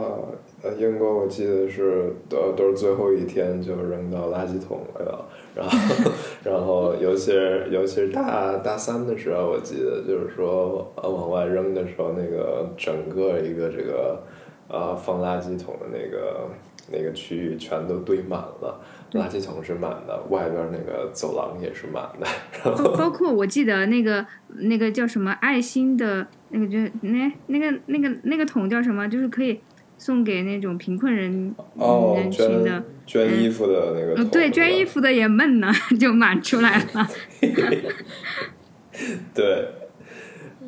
[0.63, 6.11] 呃，英国我记得是都都是最后一天就扔到垃圾桶了，然后
[6.43, 14.23] 然后尤其是尤其是大大三的时候，我记得就是说呃往外扔的时候，那个整个一个这个
[14.67, 16.49] 呃放垃圾桶的那个
[16.91, 18.81] 那个区域全都堆满了，
[19.13, 22.27] 垃圾桶是满的，外边那个走廊也是满的，
[22.63, 24.25] 然后包包括我记得那个
[24.57, 29.07] 那个叫什么爱心的那个，就是那那个那个那个桶叫什么？
[29.07, 29.59] 就是可以
[29.97, 33.27] 送给那种贫困人、哦人群的捐。
[33.29, 37.07] 捐衣服的那个对，捐衣服的也闷呢， 就满出来了。
[39.33, 39.67] 对，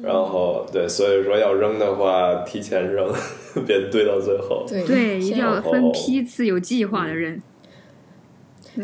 [0.03, 3.09] 然后对，所以说要扔的话，提前扔，
[3.65, 4.65] 别堆到最后。
[4.67, 7.41] 对对，一定要分批次，有计划的扔。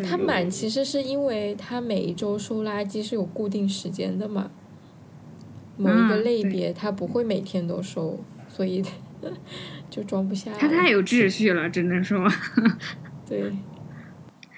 [0.08, 4.49] 它满其实是因为它每一周收垃圾是有固定时间的嘛，
[5.75, 8.82] 某一个类别它不会每天都收，所以
[9.89, 10.58] 就装不下了。
[10.58, 12.25] 它太有秩序了，只能说。
[13.27, 13.51] 对，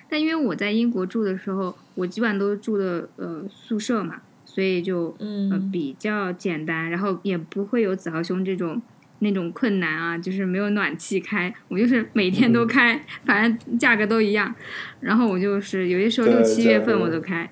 [0.08, 4.22] 但因为我在英国住的时候，我基本上都住的呃宿舍嘛，
[4.54, 5.72] 所以就呃嗯。
[5.72, 8.82] 比较简单，然后也不会有子豪兄这种
[9.20, 14.54] 那种困难啊，就是没有暖气开，我就是每天都开，反正价格都一样，
[15.00, 17.50] 然后我就是有些时候六七月份我都开，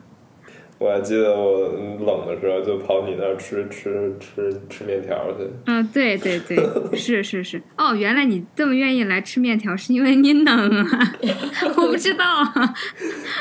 [0.78, 5.48] 我还记得我嗯冷的时候就跑你那儿吃吃吃吃面条去。
[5.66, 6.56] 嗯，对对对，
[6.96, 11.14] 是是是，哦，原来你这么愿意来吃面条，是因为你冷啊？
[11.78, 12.74] 我不知道啊，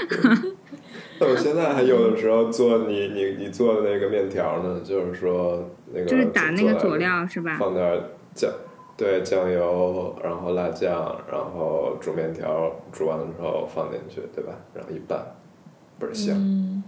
[1.20, 7.58] 那 我现在还有的时候做你你你做的那个面条呢，就是说那个就是打那个佐料是吧？
[7.58, 8.04] 放点儿
[8.34, 8.52] 酱，
[8.96, 14.54] 对酱油，然后辣酱，然后煮面条，煮完了之后放进去，对吧？
[14.74, 15.20] 然后一拌，
[16.00, 16.36] 倍儿香。
[16.38, 16.84] 嗯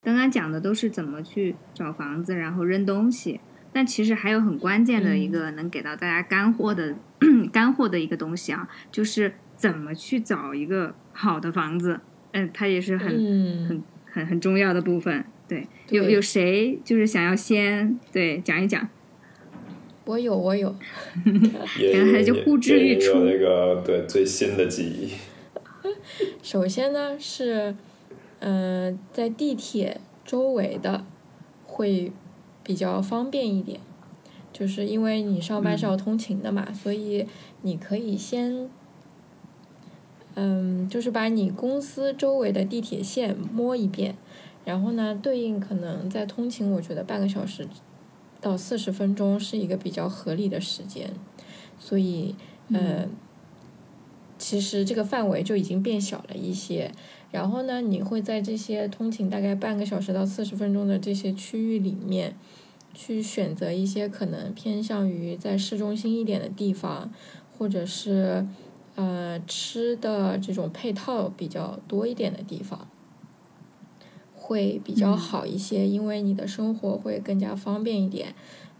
[0.00, 3.40] 刚刚讲的都是怎么去找房子，然后扔东西。
[3.72, 6.94] 但其实还有很关键的一个能给到大家干货的、
[7.52, 12.00] 干货的一个东西啊，就是怎么去找一个好的房子。
[12.44, 15.24] 嗯，它也是很、嗯，很很很重要的部分。
[15.48, 18.88] 对，有对有谁就是想要先对讲一讲？
[20.04, 20.74] 我有我有，
[21.78, 25.12] 也然后就呼之欲出那个对最新的记忆。
[26.42, 27.74] 首先呢是，
[28.40, 31.04] 嗯、在地铁周围的
[31.64, 32.10] 会
[32.62, 33.80] 比较方便一点，
[34.50, 37.26] 就是因为你上班是要通勤的嘛，所以
[37.62, 38.70] 你可以先，
[40.40, 44.14] 嗯，就是把你公司周围的地铁线摸一遍，
[44.64, 47.66] 然后呢，对应可能在通勤，我觉得半个小时
[48.40, 51.10] 到四十分钟是一个比较合理的时间，
[51.76, 52.36] 所以，
[52.72, 53.08] 呃，
[54.38, 56.92] 其实这个范围就已经变小了一些。
[57.32, 62.36] 然后呢，你会在这些通勤大概半个小时到四十分钟的这些区域里面，
[62.94, 67.10] 去选择一些可能偏向于在市中心一点的地方，
[67.58, 68.46] 或者是
[68.98, 72.88] 呃吃的这种配套比较多一点的地方，
[74.34, 78.34] 会比较好一些，因为你的生活会更加方便一点。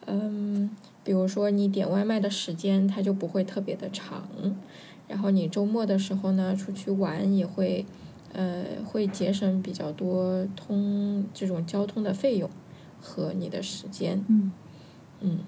[0.07, 0.71] 嗯，
[1.05, 4.29] 比如说你点外卖的时间它就不会特别的长，
[5.07, 7.87] 然后你周末的时候呢出去玩也会。
[8.35, 12.51] 呃，会节省比较多通这种交通的费用
[13.01, 14.23] 和你的时间。
[14.29, 14.53] 嗯
[15.21, 15.39] 嗯，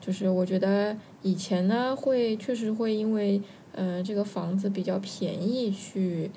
[0.00, 6.30] 就是我觉得以前呢，会确实会因为呃这个房子比较便宜去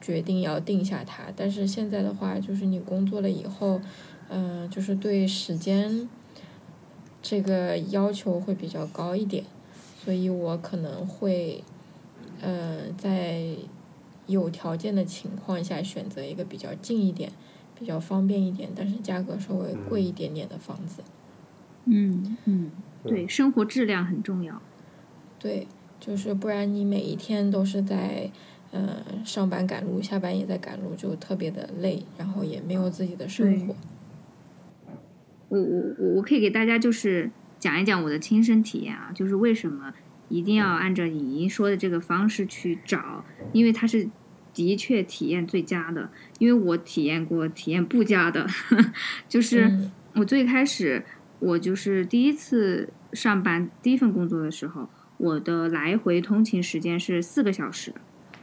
[0.00, 3.80] 决定要定下它，但是现在的话，就是你工作了以后，
[4.28, 6.08] 嗯，就是对时间
[7.22, 9.44] 这个要求会比较高一点，
[10.02, 11.62] 所以我可能会，
[12.40, 13.56] 呃，在
[14.26, 17.30] 有条件的情况下选择一个比较近一点、
[17.78, 21.02] 比较方便一点，但是价格稍微贵一点点的房子。
[21.84, 22.70] 嗯嗯，
[23.04, 24.62] 对，生活质量很重要。
[25.38, 25.66] 对，
[26.00, 28.30] 就是不然你每一天都是在。
[28.72, 33.74] 嗯，上班赶路，下班也在赶路，就特别的累，然后也没有自己的生活。
[35.48, 39.92] 我我我我可以给大家就是讲一讲我的亲身体验啊，就是为什么
[40.28, 44.08] 一定要按照莹莹说的这个方式去找，因为它是
[44.54, 46.08] 的确体验最佳的。
[46.38, 48.46] 因为我体验过体验不佳的，
[49.28, 49.68] 就是
[50.14, 51.04] 我最开始
[51.40, 54.88] 我就是第一次上班第一份工作的时候，
[55.20, 57.92] 我的来回通勤时间是四个小时。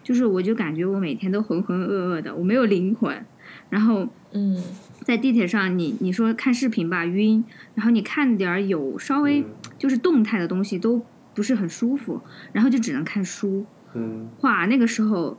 [0.04, 3.26] 就是我就感觉我每天都浑浑噩噩的，我没有灵魂。
[3.70, 4.64] 然后，嗯，
[5.02, 7.44] 在地铁上，你你说看视频吧晕，
[7.76, 9.44] 然后你看点儿有稍微
[9.78, 11.02] 就是动态的东西都
[11.36, 12.22] 不是很舒服，
[12.54, 13.66] 然后就只能看书。
[13.96, 15.38] 嗯，哇，那个时候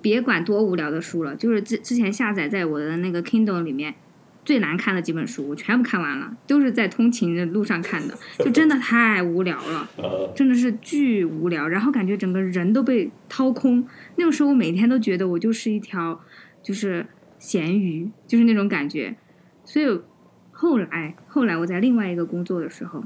[0.00, 3.94] 别管多无聊的书了，就是之之前下载在我的那个 Kindle 里面。
[4.46, 9.90] 最难看的几本书，我全部看完了，都是在通勤的路上看的，就真的太无聊了，
[10.36, 11.66] 真的是巨无聊。
[11.66, 13.84] 然后感觉整个人都被掏空。
[14.14, 16.20] 那个时候我每天都觉得我就是一条
[16.62, 17.04] 就是
[17.40, 19.16] 咸鱼，就是那种感觉。
[19.64, 20.00] 所以
[20.52, 23.02] 后来后来我在另外一个工作的时候，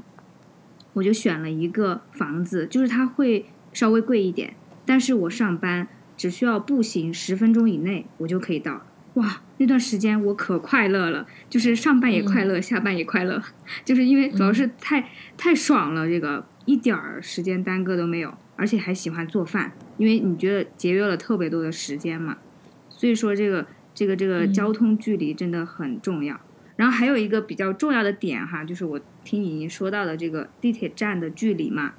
[0.93, 4.53] 我就选了一个房子，就是它会稍微贵一点，
[4.85, 8.85] 但是我上班只需要步行十分钟以内，我就可以到。
[9.15, 13.41] 哇，那段时间我可快乐了，就是上班也快乐，下班也快乐，
[13.83, 22.37] 就是因为主要是太太爽了，这个一点儿时间耽搁都没有，而且还喜欢做饭，因为你觉得节约了特别多的时间嘛。
[22.89, 26.39] 所以说这个这个这个交通距离真的很重要。
[26.77, 31.93] 然后还有一个比较重要的点哈，就是我听你说到的这个地铁站的距离嘛。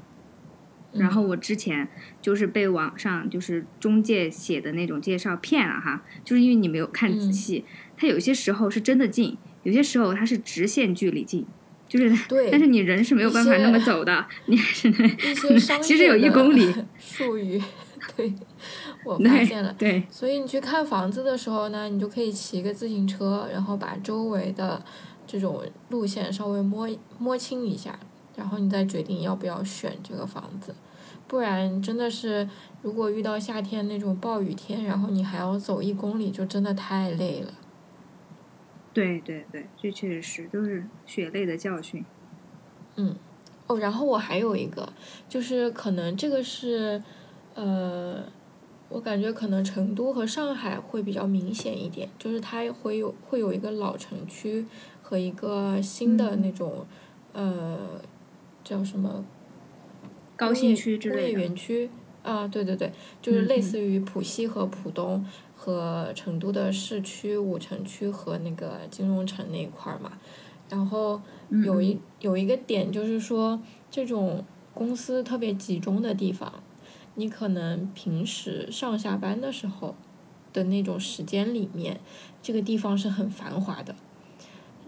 [0.93, 1.89] 然后我之前
[2.21, 7.65] 就是被网上就是中介写的那种介绍骗了哈，就是因为你没有看仔细，
[7.97, 11.47] 它有些时候是真的近，有些时候它是直线距离近，
[11.89, 15.09] 就是对，但是你人是没有办法那么走的，你还是那
[15.81, 17.63] 其实有一公里 术语，
[18.17, 18.33] 对，
[19.05, 24.85] 我发现了，对，所以你去看房子的时候呢，你就可以骑个自行车，然后把周围的
[25.27, 27.99] 这种路线稍微摸摸清一下。
[28.35, 30.75] 然后你再决定要不要选这个房子，
[31.29, 32.49] 不然真的是，
[32.81, 37.53] 如果遇到夏天那种暴雨天，然后你还要走一公里，就真的太累了。
[38.95, 42.05] 对对对，这确实是都是血泪的教训。
[42.97, 43.17] 嗯，
[43.67, 44.93] 哦，然后我还有一个，
[45.29, 47.03] 就是可能这个是，
[47.55, 48.23] 呃，
[48.89, 54.67] 我感觉可能成都和上海会比较明显一点，就是它会有会有一个老城区
[55.03, 56.87] 和一个新的那种，
[57.33, 57.79] 呃。
[58.65, 59.25] 叫什么？
[60.35, 61.21] 高新区之类的。
[61.21, 61.91] 工业园区
[62.23, 70.13] 啊，对对对，就是类似于浦西和浦东和成都的市区五城区和那个金融城那一块儿嘛。
[70.69, 71.21] 然后
[71.65, 76.63] 有一有一个点就是说，这种公司特别集中的地方，
[77.15, 79.95] 你可能平时上下班的时候
[80.53, 82.01] 的那种时间里面，
[82.43, 83.95] 这个地方是很繁华的。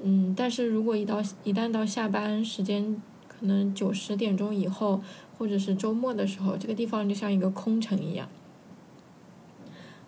[0.03, 3.01] 嗯，但是如果一到一旦到下班时间。
[3.45, 5.03] 可能九十点钟以后，
[5.37, 8.27] 或者是周末的时候，这个地方就像一个空城一样。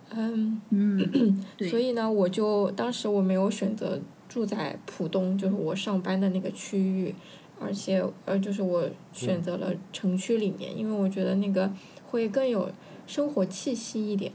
[0.08, 0.58] 嗯，
[1.68, 7.14] 所以呢，我就当时我没有选择住在浦东，就是我上班的那个区域，
[7.60, 11.70] 而且呃，就是我选择了城区里面，因为我觉得那个
[12.06, 12.72] 会更有
[13.06, 14.32] 生活气息一点，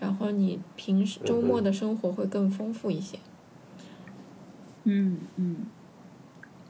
[0.00, 3.20] 然后你平时周末的生活会更丰富一些。
[4.82, 5.66] 嗯嗯，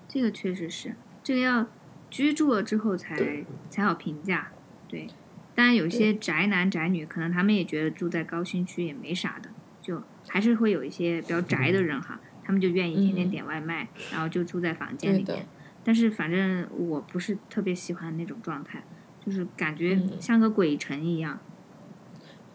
[0.06, 0.94] 这个确实是。
[1.26, 1.66] 这个要
[2.08, 4.52] 居住了之后才才好评价，
[4.86, 5.08] 对。
[5.56, 9.50] 当然，有些宅男宅女可能他们也觉得住在高新区也没啥的，
[9.82, 15.44] 就还是会有一些比较宅的人哈，他们就愿意天天点外卖，然后就住在房间里面。
[15.82, 18.84] 但是反正我不是特别喜欢那种状态，
[19.24, 21.40] 就是感觉像个鬼城一样。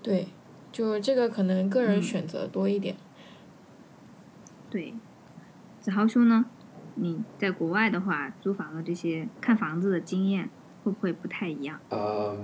[0.02, 0.30] 对，
[0.72, 2.96] 就这个可能个人选择多一点。
[4.70, 4.94] 对，
[5.82, 6.46] 子豪兄呢？
[7.04, 10.48] 你在国外的话，租房的这些看房子的经验
[10.84, 11.80] 会不会不太一样？
[11.90, 12.38] 呃，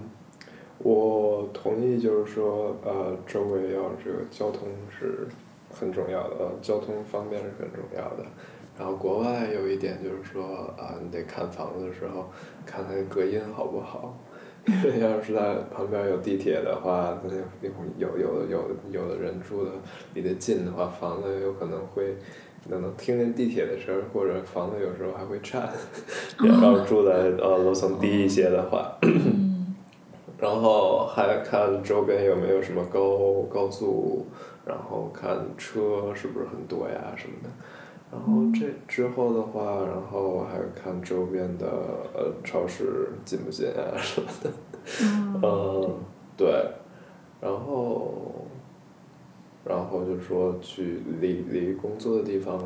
[0.79, 5.27] 我同意，就是说，呃，周围要这个交通是
[5.69, 8.25] 很重要的，呃，交通方便是很重要的。
[8.79, 12.27] 然后国外有一点就是说，啊，你得看房子的时候，
[12.65, 14.17] 看它的隔音好不好。
[14.99, 19.71] 要是在旁边有地铁的话，那有有有有有的人住的
[20.15, 22.15] 离得近的话，房子有可能会。
[22.69, 25.69] 能能听见地铁的声儿，或者房子有时候还会颤。
[26.43, 28.97] 要是住在呃楼层低一些的话，
[30.39, 34.25] 然后还看周边有没有什么高高速，
[34.65, 37.49] 然后看车是不是很多呀什么的。
[38.09, 41.67] 然后这之后的话，然后还看周边的
[42.13, 44.49] 呃超市近不近啊什么的。
[45.43, 45.95] 嗯，
[46.37, 46.47] 对，
[47.41, 48.46] 然后，
[49.67, 52.57] 然后就说去离离工作的地方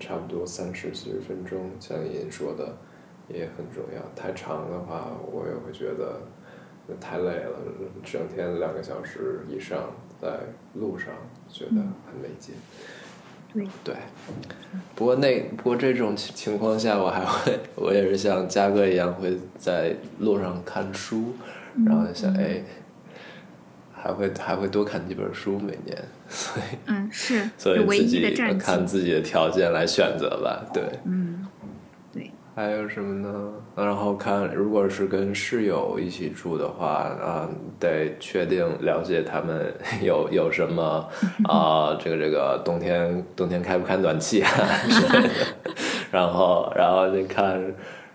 [0.00, 2.76] 差不多三十几十分钟，像您说的
[3.28, 4.02] 也很重要。
[4.16, 6.20] 太长的话，我也会觉得
[7.00, 7.58] 太累了，
[8.02, 9.90] 整天两个小时以上
[10.20, 10.40] 在
[10.74, 11.08] 路上，
[11.48, 12.54] 觉得很没劲。
[13.54, 13.94] 对对，
[14.94, 21.34] 不过那不过这种情情况下，我还会，我也是像嘉哥一样会在路上看书，
[21.86, 22.64] 然后想哎，
[24.02, 25.96] 还会还会多看几本书每年，
[26.28, 31.46] 所以嗯是，所以自己看看自己的条件来选择吧，对，嗯
[32.12, 32.30] 对。
[32.54, 33.52] 还有什么呢？
[33.76, 36.88] 然后看，如果是跟室友一起住的话，
[37.22, 37.48] 啊，
[37.78, 39.72] 得确定了解他们
[40.02, 41.08] 有有什么
[41.48, 44.50] 啊，这个这个冬天冬天开不开暖气啊
[44.88, 45.30] 之类的。
[46.10, 47.62] 然后然后就看。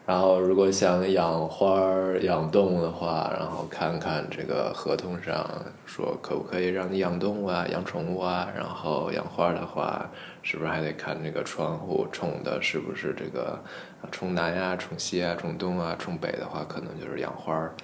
[0.08, 5.46] 然后，如果想养花儿、养动物的话，然后看看这个合同上
[5.86, 8.48] 说可不可以让你养动物啊、养宠物啊。
[8.56, 10.10] 然后养花的话，
[10.42, 13.62] 是不是还得看这个窗户冲的是不是这个
[14.10, 17.76] 冲南呀、冲西啊、冲东啊、冲北的话，可能就是养花儿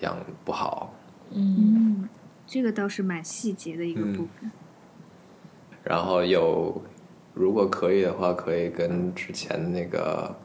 [0.00, 0.14] 养
[0.44, 0.92] 不好。
[1.30, 2.06] 嗯，
[2.46, 4.52] 这个倒是蛮细节的一个部分。
[5.82, 6.82] 然后有，
[7.32, 10.36] 如果可以的话，可以跟之前那个。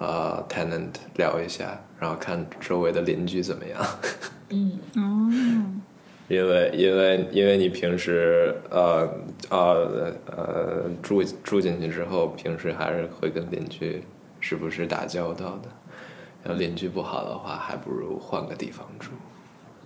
[0.00, 3.86] 呃，tenant 聊一下，然后看周围的邻居怎么样。
[4.48, 5.76] 嗯 哦。
[6.28, 9.06] 因为因为因为你平时呃
[9.50, 14.02] 呃呃住住进去之后，平时还是会跟邻居
[14.40, 15.68] 时不时打交道的。
[16.44, 19.10] 要邻居不好的话，还不如换个地方住。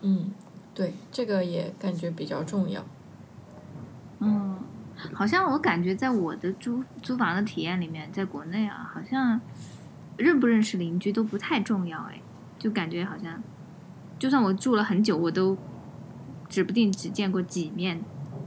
[0.02, 0.30] 嗯，
[0.74, 2.84] 对，这个也感觉比较重要。
[4.20, 4.56] 嗯，
[5.12, 9.40] 好像我感觉在我的租租房的体验里面，在国内啊，好像。
[10.16, 12.20] 认不认识邻居都不太重要哎，
[12.58, 13.42] 就感觉好像，
[14.18, 15.56] 就算我住了很久，我都
[16.48, 18.00] 指不定只见过几面，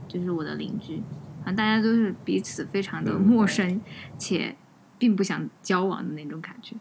[0.08, 1.02] 就是我的邻居，
[1.40, 3.80] 好像大家都是彼此非常的陌生，
[4.18, 4.56] 且
[4.98, 6.76] 并不想交往的那种感觉。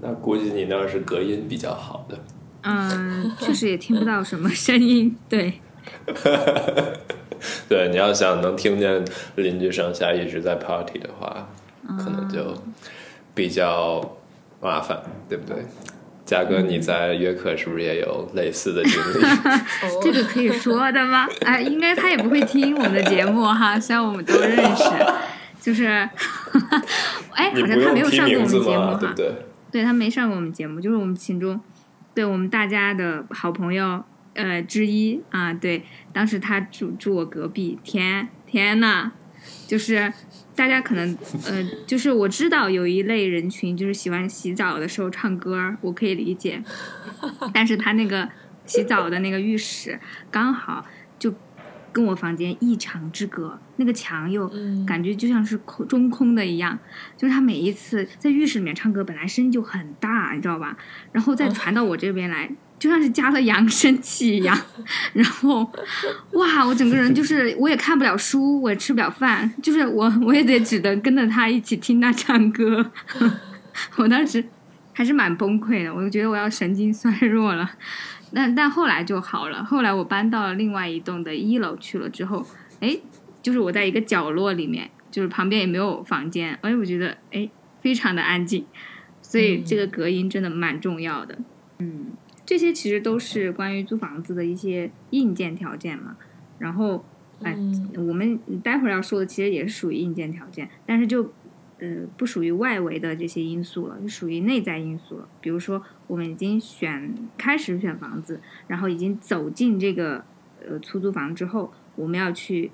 [0.00, 2.18] 那估计你那是隔音比较好的。
[2.62, 5.60] 嗯，确实也听不到什么声音， 对。
[7.68, 9.02] 对，你要想能听见
[9.36, 11.48] 邻居上下一直在 party 的话，
[11.98, 12.54] 可能就。
[13.34, 14.16] 比较
[14.60, 15.64] 麻烦，对不对？
[16.24, 19.20] 嘉哥，你在约克是不是也有类似的经历？
[20.00, 21.26] 这个可以说的吗？
[21.40, 24.84] 哎，应该他也不会听我们的节目哈，虽然我们都认识。
[25.60, 25.86] 就是，
[27.34, 29.12] 哎，好像他没有上过我们节目哈。
[29.16, 29.32] 对
[29.72, 31.60] 对，他没上过我们节目，就是我们群中
[32.14, 34.02] 对我们大家的好朋友
[34.34, 35.52] 呃之一啊。
[35.52, 39.10] 对，当时他住住我隔壁，天天呐，
[39.66, 40.12] 就是。
[40.60, 46.62] 大家可能，呃，就是我知道有一类人群就是喜欢洗澡的时候唱歌，我可以理解。
[47.54, 48.28] 但是他那个
[48.66, 49.98] 洗澡的那个浴室
[50.30, 50.84] 刚好
[51.18, 51.32] 就
[51.90, 54.52] 跟我房间一墙之隔，那个墙又
[54.86, 56.78] 感觉就像是空中空的一样。
[57.16, 60.76] 就是他每一次在浴室里面唱歌，本来声音就很大，你知道吧？
[61.12, 62.50] 然后再传到我这边来。
[62.80, 64.58] 就像是加了扬声器一样，
[65.12, 65.70] 然后，
[66.32, 66.66] 哇！
[66.66, 72.90] 我整个人就是，我也看不了书，我也吃不了饭，就是我我也得只能跟着他一起听他唱歌。
[73.96, 74.42] 我当时
[74.94, 77.70] 还是蛮崩溃的，我就觉得我要神经衰弱了。
[78.32, 82.46] 但但后来就好了，后来我搬到了另外一栋的一楼去了之后，
[82.80, 82.96] 哎，
[83.42, 87.50] 就是我在一个角落里面，就是旁边也没有房间，哎，我觉得哎
[87.82, 88.64] 非常的安静，
[89.20, 91.36] 所以这个隔音真的蛮重要的，
[91.78, 92.06] 嗯。
[92.50, 96.16] 这些其实都是关于租房子的一些硬件条件嘛，
[96.58, 97.04] 然后，
[97.44, 97.56] 哎，
[97.96, 101.32] 我们待会儿要说的其实也是属于硬件条件，但是就，
[101.78, 105.28] 呃，不属于外围的这些因素了，就属于内在因素了。
[105.40, 110.24] 比如说，我们已经选开始选房子，然后已经走进这个
[110.68, 112.72] 呃出租房之后，我们要去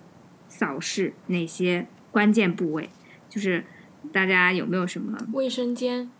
[0.49, 2.89] 扫视哪些关键部位，
[3.29, 3.63] 就是
[4.11, 6.11] 大家有没有什么卫生间？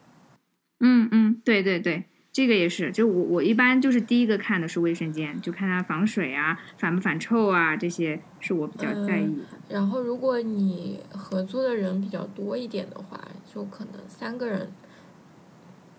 [0.81, 2.05] 嗯嗯，对对对。
[2.37, 9.43] 这个也是，就我我一般就是第一个看的是卫生间，就看它防水啊，反不反臭啊，这些是我比较在意的。
[9.71, 13.19] 然后，如果你合租的人比较多一点的话，
[13.51, 14.71] 就可能三个人。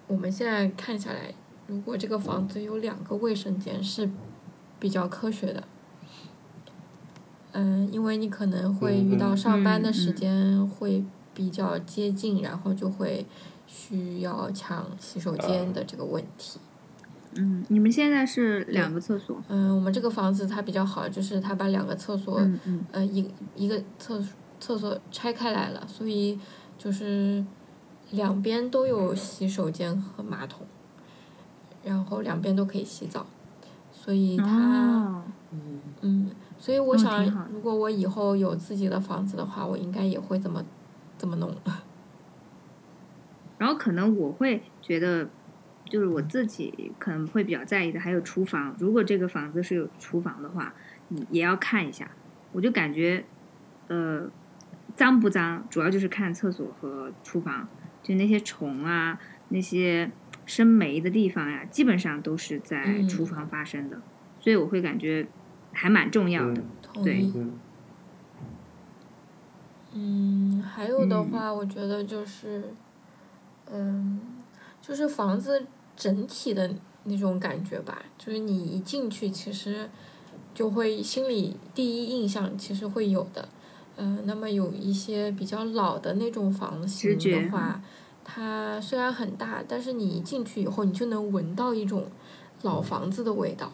[0.06, 1.34] 我们现在看下来，
[1.66, 4.08] 如果这个房子有两个卫生间是
[4.80, 5.64] 比较科学的。
[7.54, 13.26] 嗯，因为你可能会遇到上班的时间会比较接近，然后就会
[13.68, 16.60] 需要抢洗手间的这个问题。
[17.36, 19.40] 嗯，你们现在是两个厕所？
[19.48, 22.42] 嗯，我们这个房子它比较好，就是它把两个厕所，
[22.92, 24.24] 呃，一一个厕
[24.60, 26.40] 厕所拆开来了，所以
[26.80, 27.46] 就是
[28.10, 30.66] 两边都有洗手间和马桶，
[31.84, 33.28] 然后两边都可以洗澡，
[33.92, 35.24] 所以它，
[36.02, 40.64] 嗯，所以我想，如果我以后有自己的房子的话，我应该也会这么
[41.20, 41.54] 这么弄。
[43.58, 45.30] 然后可能我会觉得。
[45.90, 48.76] 就是我自己可能会比较在意的，还有厨房。
[48.78, 50.74] 如果这个房子是有厨房的话，
[51.08, 52.12] 你也要看一下。
[52.52, 53.24] 我就感觉，
[53.88, 54.30] 呃，
[54.96, 57.70] 脏不脏，主要就是看厕所和厨房。
[58.04, 60.12] 就那些虫啊，那些
[60.46, 64.02] 生霉的地方呀，基本上都是在厨房发生的。
[64.42, 65.26] 所以我会感觉
[65.72, 66.62] 还蛮重要的。
[67.02, 67.32] 对。
[69.94, 72.74] 嗯，还有的话，我觉得就是，
[73.72, 74.20] 嗯，
[74.82, 75.66] 就是房子。
[76.00, 76.70] 整体的
[77.06, 79.90] 那种感觉吧，就是你一进去，其实
[80.54, 83.50] 就会心里第一印象其实会有的。
[83.96, 87.82] 嗯，那么有一些比较老的那种房型的话，
[88.24, 92.06] 它虽然很大，但是你一进去以后，你就能闻到一种
[92.62, 93.72] 老房子的味道。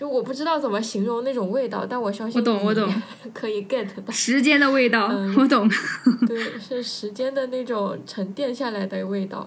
[0.00, 2.90] 就我不知道怎么形容那种味道，但我相信我懂，我懂
[3.34, 4.10] 可以 get 到。
[4.10, 5.68] 时间的味道，我懂。
[6.26, 9.46] 对，是时间的那种沉淀下来的味道。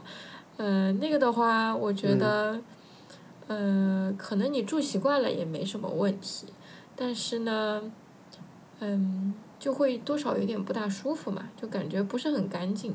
[0.57, 2.61] 嗯，那个的话，我觉得，
[3.47, 6.45] 嗯，可能你住习惯了也没什么问题，
[6.95, 7.81] 但是呢，
[8.79, 12.93] 嗯，就会多少有点不大舒服嘛，就感觉不是很干净。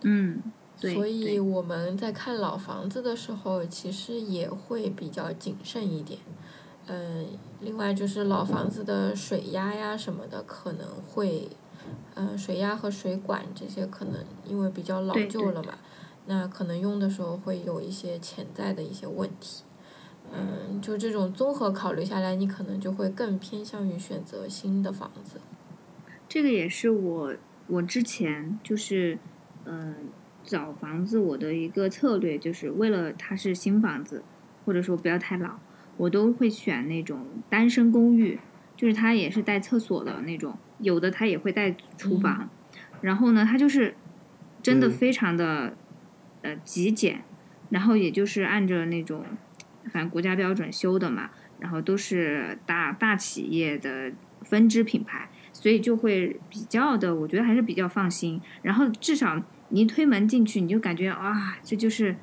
[0.00, 0.42] 嗯，
[0.76, 6.20] 所以我们在看老房子的时候，其实也会比较谨慎一点。
[6.86, 7.26] 嗯，
[7.60, 11.48] 另外就是老房子的水压呀什么的，可能会，
[12.14, 15.74] 嗯，水压和水管这些可能因为比较老旧了嘛。
[16.26, 19.62] 那可能用的时候会有一些潜在的一些问题，
[20.32, 25.40] 嗯，就这种综合考虑下来，你可能就会更偏向于选择新的房子。
[26.28, 27.34] 这个也是我
[27.66, 29.18] 我之前就是
[29.64, 29.94] 嗯
[30.44, 34.22] 找房子我的一个策略，就是为了它是新房子，
[34.64, 35.58] 或者说不要太老，
[35.96, 38.38] 我都会选那种单身公寓，
[38.76, 42.48] 就是它也是带厕所的那种，有的它也会带厨房，
[43.00, 43.96] 然后呢，它就是
[44.62, 45.76] 真的非常的。
[46.46, 47.22] 呃，极简，
[47.70, 49.24] 然后也就是按着那种，
[49.90, 58.38] 反正国家标准修的嘛，然后都是大大企业的分支品牌，所以就会比较的，我觉得还是比较放心。
[58.60, 59.42] 然后至少
[59.74, 62.14] 你一推门进去，你就感觉哇，这就是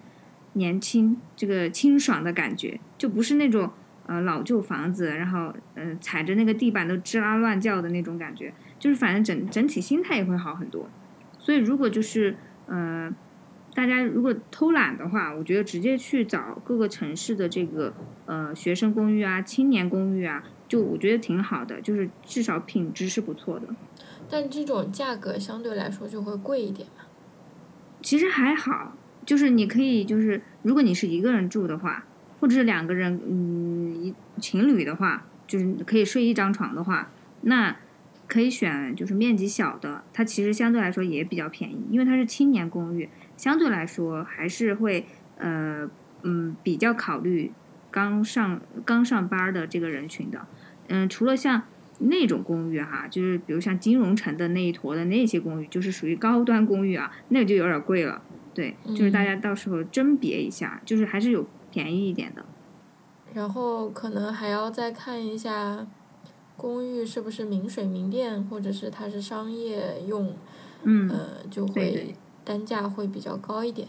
[0.53, 3.69] 年轻这个清爽的感觉，就不是那种
[4.07, 10.89] 呃老旧房子，然后呃踩着那个地板都吱啦乱叫的那种感觉，就是反正整整体心态也会好很多。
[11.37, 12.37] 所以如果就是
[12.67, 13.13] 呃。
[13.73, 17.93] 大家如果偷懒的话，我觉得直接去找各个城市的这个
[18.25, 23.67] 呃学生公寓啊、青年公寓啊，就我觉得挺好的，就是至少品质是不错的。
[24.29, 27.05] 但这种价格相对来说就会贵一点嘛？
[28.01, 28.95] 其实还好，
[29.25, 32.05] 就是你可以就是如果你是一个人住的话，
[32.39, 37.75] 或者是两个人嗯一情侣的话，就是可以睡一张床的话，那
[38.27, 43.09] 可以选就是面积小的，它其实相对来说也比较便宜，因为它是青年公寓。
[43.37, 45.05] 相对来说，还是会
[45.37, 45.89] 呃
[46.23, 47.51] 嗯比较考虑
[47.89, 50.47] 刚上刚上班的这个人群的，
[50.87, 51.63] 嗯，除了像
[52.01, 58.21] 那种公寓哈，就是比如像金融城的那一坨的那些公寓，就是属于高端公寓啊，那个就有点贵了。
[58.53, 62.45] 对，就是大家到时候甄别一下，就是还是有便宜一点的。
[63.33, 65.87] 然后可能还要再看一下
[66.57, 70.35] 公寓是不是明水明电，或者是它是商业用，
[70.83, 72.15] 嗯，呃，就会。
[72.43, 73.87] 单价会比较高一点。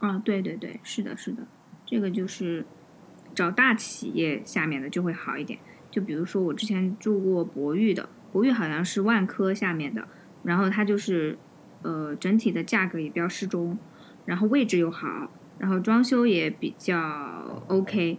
[0.00, 1.46] 啊，对对对，是的，是的，
[1.84, 2.64] 这个就是
[3.34, 5.58] 找大企业下面的就会好一点。
[5.92, 10.08] 就比如说我之前住过博裕的，博裕好像是万科下面的，
[10.42, 11.38] 然后它就是
[11.82, 13.78] 呃整体的价格也比较适中，
[14.24, 18.18] 然后位置又好，然后装修也比较 OK，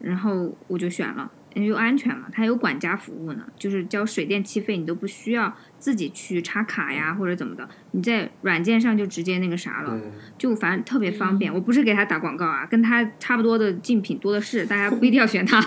[0.00, 1.32] 然后我就选了。
[1.54, 10.00] 又安全嘛，它有管家服务呢，就是交水电气费，你都不需要自己去插卡呀或者怎么的，你在软件上就直接那个啥了，
[10.36, 11.54] 就反正特别方便。
[11.54, 15.64] 我不是给他打广告啊，跟他差不多的竞品多的是，大家不一定要选他。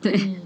[0.00, 0.36] 对，嗯，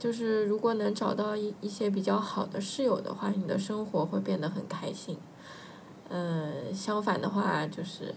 [0.00, 5.18] 就是如果能找到一一些比较好的室友的话，你的生活会变得很开心。
[6.08, 8.14] 嗯，相反的话，就是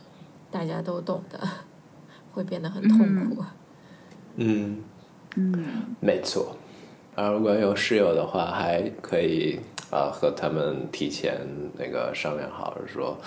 [0.49, 1.39] 大家都懂的，
[2.31, 3.43] 会变得很痛苦。
[4.38, 4.81] 嗯，
[5.36, 6.55] 嗯没错。
[7.15, 9.59] 啊，如果有室友的话，还可以
[9.91, 11.45] 啊和他们提前
[11.77, 13.17] 那个商量好，说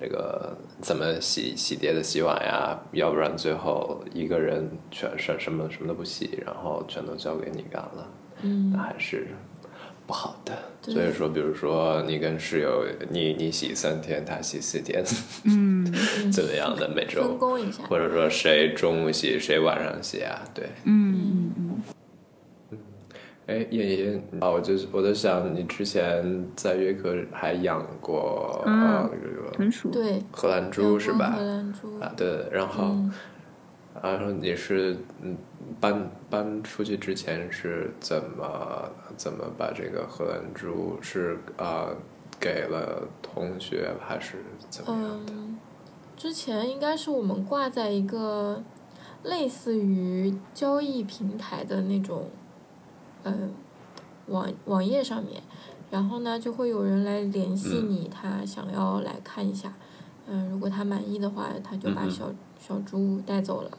[0.00, 8.08] 那个怎么洗洗碟的洗碗呀，要不然最后一个人全什什么什么都不洗，然后全都交给你干了，
[8.42, 9.28] 嗯那还是
[10.06, 10.52] 不好的。
[10.82, 15.04] 所以说，比如说你跟室友，你你洗三天，他洗四天，
[15.44, 15.84] 嗯
[16.32, 17.84] 怎么样的每分周，工一下。
[17.84, 20.42] 或者说谁中午洗，谁晚上洗啊？
[20.52, 20.66] 对。
[20.84, 21.82] 嗯嗯
[23.46, 31.42] 哎，叶叶啊，我就是我在想，你之前在约克还养过嗯啊那个豚鼠，对，荷兰猪是吧荷？
[31.42, 31.98] 兰猪。
[31.98, 33.12] 啊，对，然后嗯
[34.02, 35.36] 然后你是嗯
[35.80, 41.88] 搬搬出去之前是怎么怎么把这个荷兰猪是啊
[42.40, 44.36] 给了同学还是
[44.70, 45.32] 怎么样的？
[45.32, 45.58] 嗯，
[46.16, 48.62] 之前应该是我们挂在一个
[49.24, 52.30] 类似于交易平台的那种，
[53.24, 53.50] 嗯，
[54.26, 55.42] 网网页上面，
[55.90, 59.72] 然后呢就会有人来联系嗯你，他想要来看一下，
[60.26, 63.70] 嗯，如果他满意的话，他就把小小猪带走了。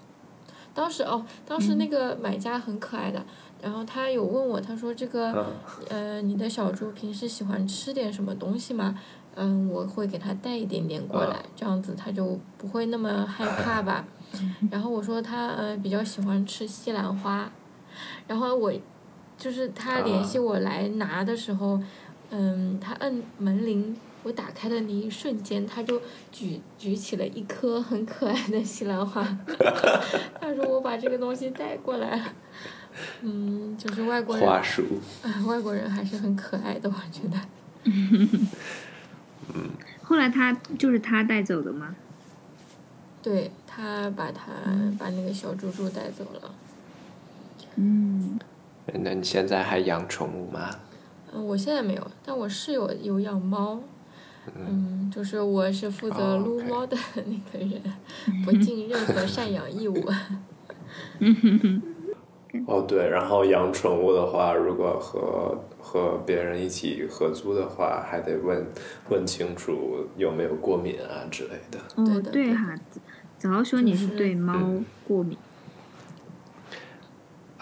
[0.73, 3.23] 当时哦，当时那个买家很可爱的，
[3.61, 5.31] 然后他有问我，他说这个。
[5.31, 5.45] 嗯
[5.89, 8.97] 呃，你的小猪平时喜欢吃点什么东西吗？
[9.35, 14.05] 嗯，我会给他带一点点过来，这样子他就不会那么害 怕吧。
[14.71, 17.51] 然后我说他呃比较喜欢吃西兰花，
[18.27, 18.71] 然后我
[19.43, 21.77] 就是他联系我来拿的时候，
[22.29, 29.21] 嗯，他摁门铃，我打开的那一瞬间，他就举举起了一颗很可爱的西兰花，
[30.39, 32.33] 他说我把这个东西带过来了。
[33.21, 34.83] 嗯，就是外国人花束，
[35.23, 37.37] 啊，外国人还是很可爱的，我觉得。
[37.83, 38.47] 嗯
[40.03, 41.93] 后来他就是他带走的吗？
[43.21, 44.51] 对他把他
[44.97, 46.55] 把那个小猪猪带走了。
[47.75, 48.39] 嗯
[49.01, 50.69] 那你现在还养宠物吗？
[51.33, 53.79] 嗯，我现在没有，但我室友有养猫。
[54.55, 57.81] 嗯，就是我是负责哦撸猫的那个人，
[58.43, 59.95] 不尽任何赡养义务。
[62.67, 68.67] 哦，对，然后养宠物的话，如果和和别人一起合租的话，还得问
[69.09, 71.79] 问清楚有没有过敏啊之类的。
[71.95, 72.75] 哦对的对的哈，
[73.39, 75.35] 子豪说你是对猫嗯过敏，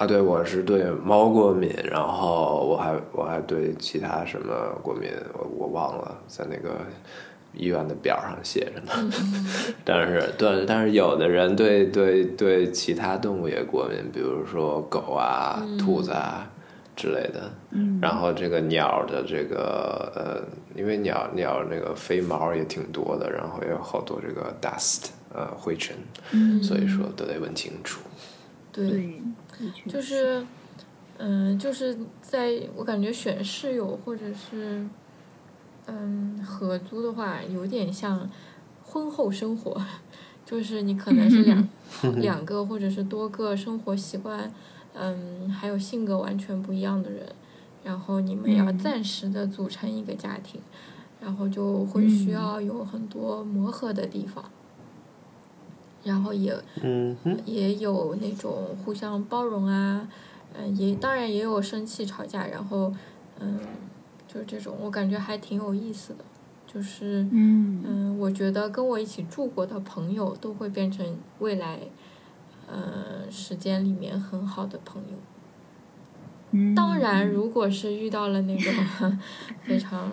[0.02, 6.76] 啊，对，我是对猫过敏，然后我还我还对其他什么过敏，我我忘了，在那个
[7.54, 9.14] 医院的表上写着呢。
[9.86, 16.50] 但是对，但是有的人对对对其他动物也过敏，比如说狗啊、兔子啊
[16.96, 17.52] 之类的。
[17.70, 20.42] 嗯然后这个鸟的这个呃，
[20.76, 25.96] 因为鸟鸟那个飞毛也挺多的，然后也有好多这个 dust 呃灰尘，
[26.32, 28.02] 嗯所以说都得问清楚。
[28.72, 29.22] 对，对，
[29.88, 30.46] 就是，
[31.18, 34.86] 嗯，就是在我感觉选室友或者是，
[35.88, 38.30] 嗯，合租的话，有点像
[38.84, 39.82] 婚后生活，
[40.46, 41.68] 就是你可能是两
[42.18, 44.52] 两个或者是多个生活习惯，
[44.94, 47.26] 嗯，还有性格完全不一样的人，
[47.84, 48.78] 然后你们要嗯。
[48.78, 50.62] 暂时的组成一个家庭，
[51.20, 52.34] 然后就会需嗯。
[52.34, 54.44] 要有很多磨合的地方，
[56.04, 60.08] 然后也嗯，也有那种互相包容啊，
[60.54, 62.94] 嗯，也当然也有生气吵架，然后
[63.40, 63.60] 嗯，
[64.28, 66.26] 就是这种我感觉还挺有意思的，
[66.66, 71.80] 就是嗯嗯，我觉得跟我一起住过的朋友都会变成未来，
[72.68, 75.18] 呃，时间里面很好的朋友。
[76.52, 78.74] 嗯，当然，如果是遇到了那种
[79.64, 80.12] 非常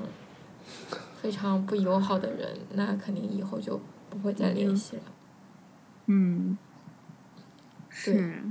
[1.20, 5.02] 非常不友好的人，那肯定以后就不会再联系了。
[6.10, 6.56] 嗯，
[7.90, 8.42] 是，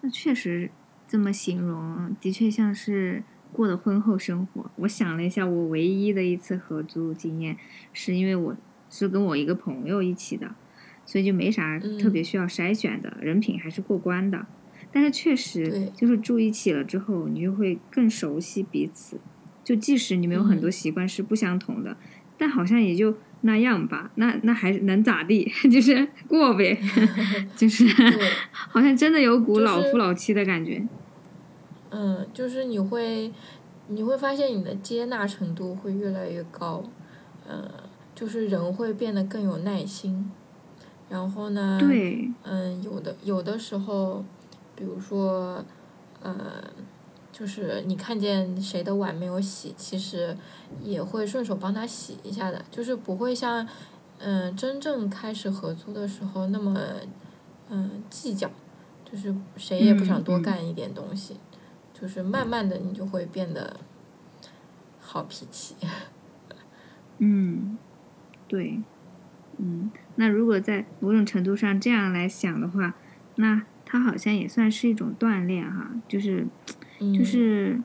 [0.00, 0.70] 那确实
[1.06, 4.68] 这么形容，的确像是过的婚后生活。
[4.76, 7.56] 我想了一下，我唯一的一次合租经验，
[7.92, 8.56] 是因为我
[8.90, 10.56] 是跟我一个朋友一起的，
[11.06, 14.46] 所以就没啥嗯特别需要筛选的，人品还是过关的。
[14.90, 19.20] 但是确实，就是住一起了之后，你就会更熟悉彼此。
[19.62, 20.72] 就即使你们有很多嗯。
[20.72, 21.96] 习惯是不相同的，
[22.36, 24.10] 但好像也就那样吧。
[24.16, 25.50] 那那还能咋地？
[25.70, 26.78] 就是过呗，
[27.56, 27.86] 就是。
[28.50, 30.82] 好像真的有股老夫老妻的感觉。
[31.90, 33.32] 嗯，就是你会，
[33.88, 36.84] 你会发现你的接纳程度会越来越高，
[37.48, 37.66] 嗯，
[38.14, 40.30] 就是人会变得更有耐心，
[41.08, 44.22] 然后呢，对，嗯，有的有的时候，
[44.76, 45.64] 比如说，
[46.22, 46.34] 呃，
[47.38, 50.36] 就是你看见谁的碗没有洗，其实
[50.82, 53.64] 也会顺手帮他洗一下的，就是不会像，
[54.18, 56.76] 嗯、真正开始合租的时候那么，
[57.68, 58.50] 嗯、计较，
[59.04, 61.36] 就是谁也不想多干一点东西，
[61.94, 63.78] 就是慢慢的你就会变得
[64.98, 65.76] 好脾气。
[67.18, 67.78] 嗯，
[68.48, 68.82] 对，
[69.58, 72.94] 嗯，那如果在某种程度上这样来想的话，
[73.36, 76.46] 那它好像也算是一种锻炼哈，就是，
[76.98, 77.80] 就是，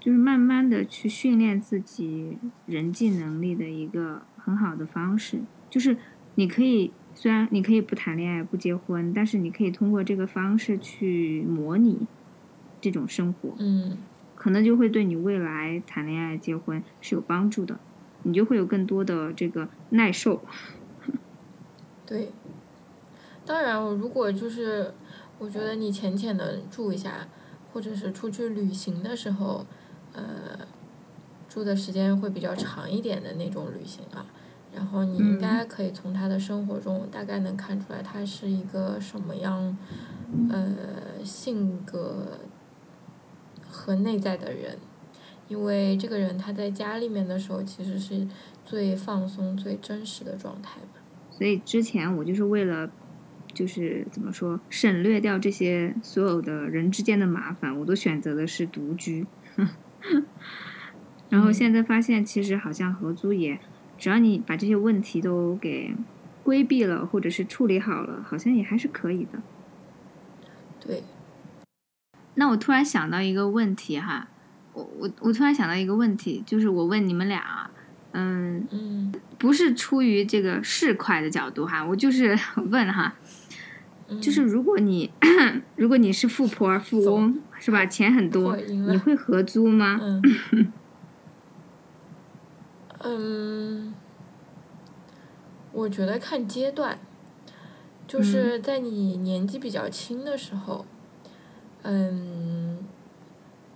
[0.00, 5.40] 就是慢慢的去训练自己人际能力的一个很好的方式。
[5.70, 5.96] 就是
[6.36, 12.06] 你可以，虽然你可以不谈恋爱、不结婚，但是你可以通过这个方式去模拟
[12.80, 13.96] 这种生活，嗯
[14.34, 17.78] 可能就会对你未来谈恋爱、结婚是有帮助的。
[18.26, 20.42] 你就会有更多的这个耐受。
[22.06, 22.30] 对，
[23.44, 24.94] 当然，如果就是
[25.38, 27.28] 我觉得你浅浅的住一下，
[27.74, 29.66] 或者是出去旅行的时候，
[30.12, 30.24] 呃，
[31.48, 34.24] 住的时间会比较长一点的那种旅行啊，
[34.72, 39.76] 然后你应该可以从他的生活中大概能看出来他是一个什么样，
[40.48, 42.38] 呃，性格
[43.68, 44.78] 和内在的人。
[45.48, 48.26] 因为这个人他在家里面的时候，其实是
[48.64, 51.00] 最放松、最真实的状态嘛。
[51.30, 52.88] 所以之前我就是为了，
[53.54, 59.26] 就是怎么说，省略掉这些所有的人之间的麻烦，我都选择的是独居。
[61.30, 63.58] 然后现在发现，其实好像合租也，
[63.96, 65.94] 只要你把这些问题都给
[66.42, 69.40] 规避了，或者是处理好了，好像也还是可以的。
[70.80, 71.02] 对。
[72.34, 74.28] 那我突然想到一个问题哈。
[74.72, 77.70] 我我我突然想到一个问题，就是我问你们俩，
[78.10, 82.36] 嗯嗯，不是出于这个市侩的角度哈，我就是
[82.72, 83.14] 问哈，
[84.20, 85.10] 就是如果你
[85.76, 89.98] 如果你是富婆富翁是吧，钱很多，你会合租吗？
[90.02, 90.72] 嗯，
[93.02, 93.94] 嗯，
[95.72, 96.98] 我觉得看阶段，
[98.06, 100.84] 就是在你年纪比较轻的时候，
[101.82, 102.78] 嗯。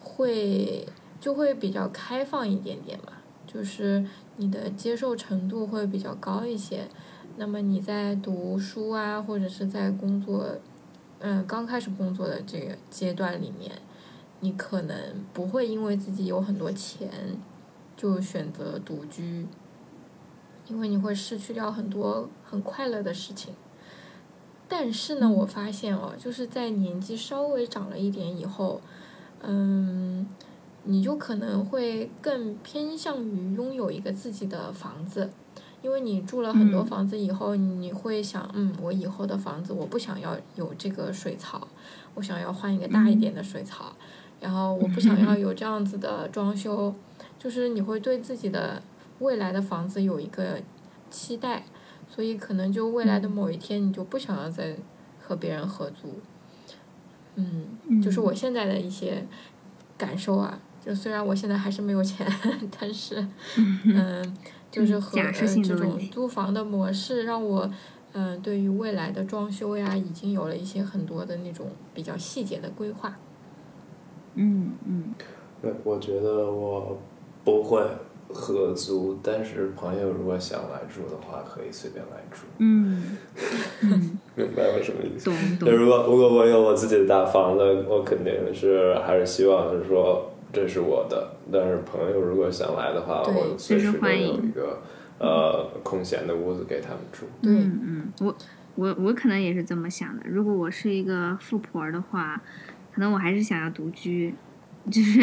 [0.01, 0.85] 会
[1.21, 3.13] 就会比较开放一点点嘛，
[3.47, 4.05] 就是
[4.37, 6.89] 你的接受程度会比较高一些。
[7.39, 10.57] 那么你在读书啊，或者是在工作，
[11.21, 13.71] 嗯，刚开始工作的这个阶段里面，
[14.41, 14.97] 你可能
[15.33, 17.09] 不会因为自己有很多钱
[17.97, 19.47] 就选择独居，
[20.67, 23.55] 因为你会失去掉很多很快乐的事情。
[24.69, 28.81] 但是呢，我发现哦，就是在年纪稍微长了一点以后。
[29.41, 30.27] 嗯，
[30.83, 35.31] 你就可能会更偏向于拥有一个自己的房子，
[35.83, 41.69] 因为你住了很多房子以后，你会想，嗯，我以后的房子我不想要有这个水槽，
[42.15, 43.93] 我想要换一个大一点的水槽，
[44.41, 46.95] 然后我不想要有这样子的装修，
[47.39, 48.83] 就是你会对自己的
[49.21, 50.61] 未来的房子有一个
[51.11, 51.65] 期待，
[52.09, 54.77] 所以可能就未来的某一天你就不想要再
[55.21, 56.21] 和别人合租。
[57.37, 59.25] 嗯，就是我现在的一些
[59.97, 62.27] 感受啊，就虽然我现在还是没有钱，
[62.81, 63.25] 但是，
[63.85, 64.37] 嗯，
[64.71, 65.47] 就是和呃这
[65.77, 67.71] 种租房的模式让我，
[68.13, 73.17] 嗯，对于未来的装修呀，已经有了一些很多的那种比较细节的规划。
[74.35, 75.15] 嗯嗯。
[75.61, 76.97] 对，我觉得我
[77.45, 77.83] 不会
[78.29, 82.43] 合租，但是朋友如果想来住的话，可以随便来住。
[82.59, 83.17] 嗯。
[84.37, 85.25] 明白我什么意思？
[85.25, 85.71] 懂懂。
[85.73, 91.37] 如果如果我有我自己的大房子，我肯定是还是希望是说这是我的。
[91.53, 94.83] 但是朋友如果想来的话，我随时都有一个
[95.19, 97.27] 呃空闲的屋子给他们住。
[97.43, 98.37] 嗯嗯，我
[98.75, 100.23] 我我可能也是这么想的。
[100.27, 102.41] 如果我是一个富婆的话，
[102.95, 104.35] 可能我还是想要独居。
[104.91, 105.21] 就是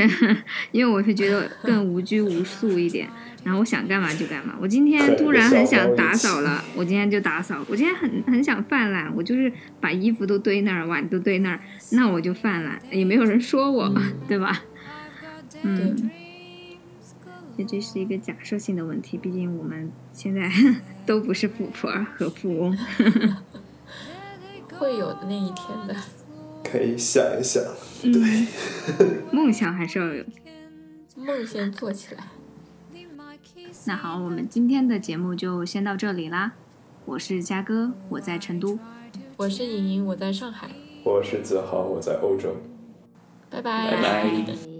[0.71, 3.09] 因为我是觉得更无拘无束一点，
[3.43, 4.53] 然后我想干嘛就干嘛。
[4.61, 7.65] 我今天突然很想打扫了，我今天就打扫。
[7.67, 9.51] 我今天很很想犯懒，我就是
[9.82, 11.59] 把衣服都堆那儿，碗都堆那儿，
[11.93, 13.91] 那我就犯懒，也没有人说我，
[14.28, 14.61] 对吧？
[15.66, 16.09] 嗯，
[17.57, 20.49] 这这是一个假设性的问题，毕竟我们现在
[21.05, 22.78] 都不是富婆和富翁，
[24.78, 25.95] 会有的那一天的。
[26.63, 27.63] 可以想一想，
[28.01, 28.47] 对，
[29.32, 30.24] 梦想还是要有，
[31.16, 32.24] 梦先做起来。
[33.88, 36.53] 那好，我们今天的节目就先到这里啦。
[37.05, 38.80] 我是嘉哥，我在成都；
[39.38, 40.68] 我是莹莹，我在上海；
[41.03, 42.55] 我是子豪，我在欧洲。
[43.49, 43.91] 拜拜。
[43.91, 44.57] 拜拜。